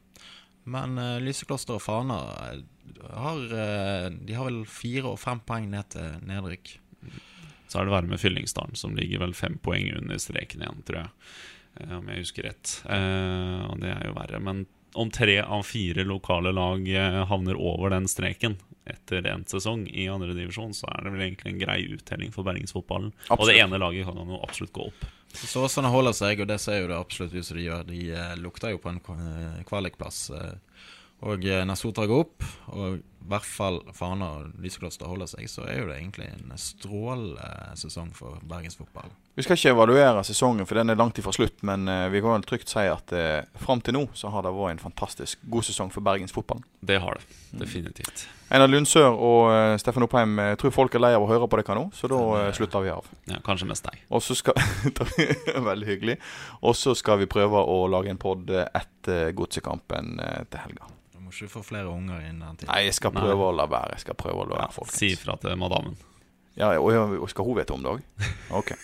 Men 0.72 0.98
uh, 0.98 1.18
Lysekloster 1.22 1.78
og 1.78 1.84
Fana 1.86 2.20
eh, 2.48 2.62
har, 3.14 3.42
uh, 3.52 4.08
de 4.10 4.38
har 4.38 4.50
vel 4.50 4.64
fire 4.70 5.12
og 5.12 5.20
fem 5.22 5.42
poeng 5.46 5.70
ned 5.74 5.92
til 5.94 6.16
nedrykk. 6.26 6.78
Så 7.68 7.82
er 7.82 7.88
det 7.88 7.96
verre 7.96 8.10
med 8.10 8.22
Fyllingsdalen, 8.22 8.78
som 8.78 8.96
ligger 8.98 9.22
vel 9.26 9.36
fem 9.38 9.60
poeng 9.62 9.92
under 9.98 10.22
streken 10.22 10.64
igjen, 10.66 10.82
tror 10.88 11.04
jeg. 11.04 11.14
Uh, 11.82 11.98
om 12.00 12.10
jeg 12.12 12.24
husker 12.24 12.50
rett. 12.50 12.80
Eh, 12.88 13.62
og 13.68 13.82
det 13.84 13.92
er 13.92 14.10
jo 14.10 14.16
verre. 14.18 14.42
Men 14.42 14.66
om 14.96 15.12
tre 15.12 15.42
av 15.44 15.66
fire 15.68 16.06
lokale 16.08 16.54
lag 16.56 16.88
eh, 16.88 17.20
havner 17.28 17.60
over 17.60 17.92
den 17.92 18.08
streken 18.08 18.56
etter 18.88 19.26
en 19.28 19.44
sesong 19.50 19.88
i 19.90 20.06
andredivisjon, 20.08 20.72
så 20.78 20.88
er 20.94 21.04
det 21.04 21.14
vel 21.16 21.24
egentlig 21.26 21.52
en 21.52 21.62
grei 21.64 21.80
uttelling 21.98 22.32
for 22.32 22.48
bergensfotballen. 22.48 23.12
Og 23.34 23.44
det 23.50 23.58
ene 23.60 23.82
laget 23.82 24.08
kan 24.08 24.20
jo 24.22 24.40
absolutt 24.46 24.76
gå 24.78 24.88
opp. 24.92 25.08
Så 25.36 25.66
sånn 25.72 25.88
holder 25.92 26.16
seg, 26.16 26.42
og 26.44 26.50
det 26.50 26.60
ser 26.64 26.82
jo 26.82 26.90
det 26.92 27.00
absolutt 27.00 27.36
ut 27.36 27.48
som 27.48 27.58
de 27.58 27.66
gjør. 27.66 27.84
De 27.90 28.02
eh, 28.16 28.36
lukter 28.40 28.74
jo 28.74 28.82
på 28.82 28.92
en 28.92 29.02
eh, 29.02 29.60
kvalikplass. 29.68 30.30
Eh, 30.36 30.56
og 31.26 31.46
når 31.46 31.80
Sotra 31.80 32.06
går 32.10 32.26
opp, 32.26 32.46
og 32.76 33.00
hvert 33.30 33.48
fall 33.48 33.82
Fana 33.96 34.32
og 34.40 34.62
Lysekloster 34.62 35.10
holder 35.10 35.30
seg, 35.32 35.50
så 35.52 35.66
er 35.68 35.82
jo 35.82 35.90
det 35.90 36.00
egentlig 36.00 36.30
en 36.32 36.54
strålende 36.60 37.76
sesong 37.80 38.12
for 38.16 38.40
bergensfotball. 38.48 39.12
Vi 39.36 39.44
skal 39.44 39.60
ikke 39.60 39.74
evaluere 39.74 40.24
sesongen, 40.24 40.68
for 40.68 40.80
den 40.80 40.94
er 40.94 41.00
langt 41.00 41.20
ifra 41.20 41.34
slutt. 41.36 41.60
Men 41.68 41.90
eh, 41.92 42.08
vi 42.14 42.22
kan 42.24 42.38
vel 42.38 42.48
trygt 42.48 42.72
si 42.72 42.86
at 42.88 43.12
eh, 43.16 43.44
fram 43.60 43.84
til 43.84 43.98
nå 43.98 44.06
så 44.16 44.32
har 44.32 44.46
det 44.46 44.54
vært 44.56 44.78
en 44.78 44.86
fantastisk 44.86 45.44
god 45.52 45.68
sesong 45.68 45.92
for 45.92 46.06
bergensfotballen. 46.06 46.64
Det 46.80 47.02
har 47.04 47.20
det. 47.20 47.40
Definitivt. 47.66 48.28
Einar 48.54 48.70
Lundsør 48.70 49.10
og 49.10 49.48
uh, 49.50 49.74
Steffen 49.82 50.06
Oppheim, 50.06 50.38
jeg 50.38 50.60
tror 50.62 50.74
folk 50.76 50.96
er 50.96 51.02
lei 51.02 51.12
av 51.18 51.24
å 51.26 51.30
høre 51.32 51.48
på 51.50 51.58
dere 51.58 51.78
nå, 51.80 51.88
så 51.98 52.06
da 52.12 52.20
uh, 52.22 52.50
slutter 52.54 52.84
vi 52.86 52.92
av. 52.94 53.08
Ja, 53.32 53.40
kanskje 53.46 53.68
mest 53.72 53.88
deg. 53.88 54.04
Og 54.14 54.22
så 54.22 54.38
skal 54.38 54.60
Veldig 55.72 55.88
hyggelig. 55.90 56.20
Og 56.62 56.78
så 56.78 56.94
skal 56.98 57.24
vi 57.24 57.30
prøve 57.32 57.64
å 57.66 57.80
lage 57.90 58.14
en 58.14 58.22
pod 58.22 58.52
etter 58.54 59.34
godsekampen 59.38 60.20
eh, 60.22 60.44
til 60.52 60.62
helga. 60.62 60.92
Må 61.26 61.32
ikke 61.34 61.48
få 61.56 61.64
flere 61.66 61.90
unger 61.90 62.22
inn 62.22 62.38
den 62.38 62.58
tiden. 62.60 62.70
Nei, 62.70 62.84
jeg 62.86 62.94
skal 63.00 63.16
Nei. 63.16 63.24
prøve 63.26 63.48
å 63.48 63.54
la 63.58 63.66
være. 63.66 63.96
Jeg 63.96 64.04
skal 64.04 64.18
prøve 64.20 64.44
å 64.44 64.46
la 64.46 64.60
være, 64.60 64.74
folkens. 64.76 64.98
Si 65.02 65.08
ifra 65.16 65.34
til 65.42 65.56
madammen. 65.58 65.96
Ja, 66.54 66.68
og, 66.78 67.16
og 67.18 67.32
skal 67.32 67.48
hun 67.48 67.58
vite 67.58 67.74
om 67.74 67.82
det 67.82 67.96
òg? 67.96 68.04
Ok. 68.60 68.76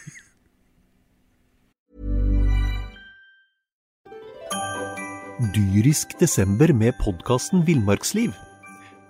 Dyrisk 5.54 6.15
desember 6.17 6.73
med 6.73 6.97
podkasten 7.01 7.62
Villmarksliv. 7.67 8.34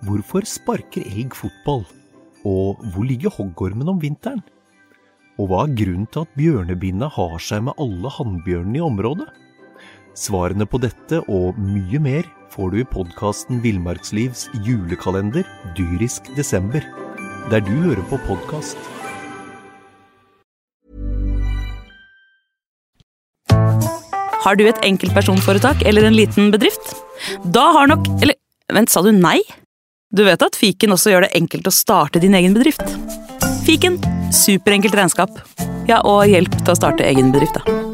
Hvorfor 0.04 0.44
sparker 0.48 1.08
elg 1.08 1.32
fotball? 1.38 1.86
Og 2.44 2.84
hvor 2.92 3.08
ligger 3.08 3.32
hoggormen 3.32 3.88
om 3.94 4.00
vinteren? 4.02 4.44
Og 5.40 5.48
hva 5.48 5.64
er 5.64 5.74
grunnen 5.80 6.04
til 6.12 6.26
at 6.26 6.36
bjørnebinna 6.36 7.08
har 7.16 7.40
seg 7.40 7.64
med 7.64 7.80
alle 7.80 8.12
hannbjørnene 8.12 8.82
i 8.82 8.84
området? 8.84 9.30
Svarene 10.20 10.68
på 10.68 10.84
dette 10.84 11.24
og 11.32 11.56
mye 11.56 12.04
mer 12.04 12.28
får 12.52 12.72
du 12.72 12.80
i 12.82 12.88
podkasten 12.88 13.62
Villmarkslivs 13.64 14.48
julekalender 14.66 15.46
Dyrisk 15.76 16.28
desember, 16.36 16.84
der 17.50 17.64
du 17.64 17.72
hører 17.86 18.02
på 18.10 18.18
podkast. 18.26 18.76
Har 24.42 24.58
du 24.58 24.66
et 24.66 24.80
enkeltpersonforetak 24.84 25.84
eller 25.86 26.08
en 26.08 26.18
liten 26.18 26.50
bedrift? 26.52 26.96
Da 27.54 27.68
har 27.76 27.86
nok 27.86 28.08
Eller 28.20 28.34
vent, 28.74 28.90
sa 28.90 29.00
du 29.04 29.12
nei? 29.14 29.38
Du 30.12 30.24
vet 30.26 30.42
at 30.42 30.58
fiken 30.58 30.92
også 30.92 31.14
gjør 31.14 31.28
det 31.28 31.36
enkelt 31.38 31.70
å 31.70 31.72
starte 31.72 32.20
din 32.20 32.34
egen 32.36 32.56
bedrift? 32.56 32.84
Fiken 33.62 34.00
superenkelt 34.34 34.98
regnskap. 34.98 35.30
Ja, 35.88 36.02
og 36.02 36.26
hjelp 36.28 36.58
til 36.58 36.74
å 36.74 36.78
starte 36.78 37.06
egen 37.06 37.32
bedrift, 37.32 37.62
da. 37.62 37.91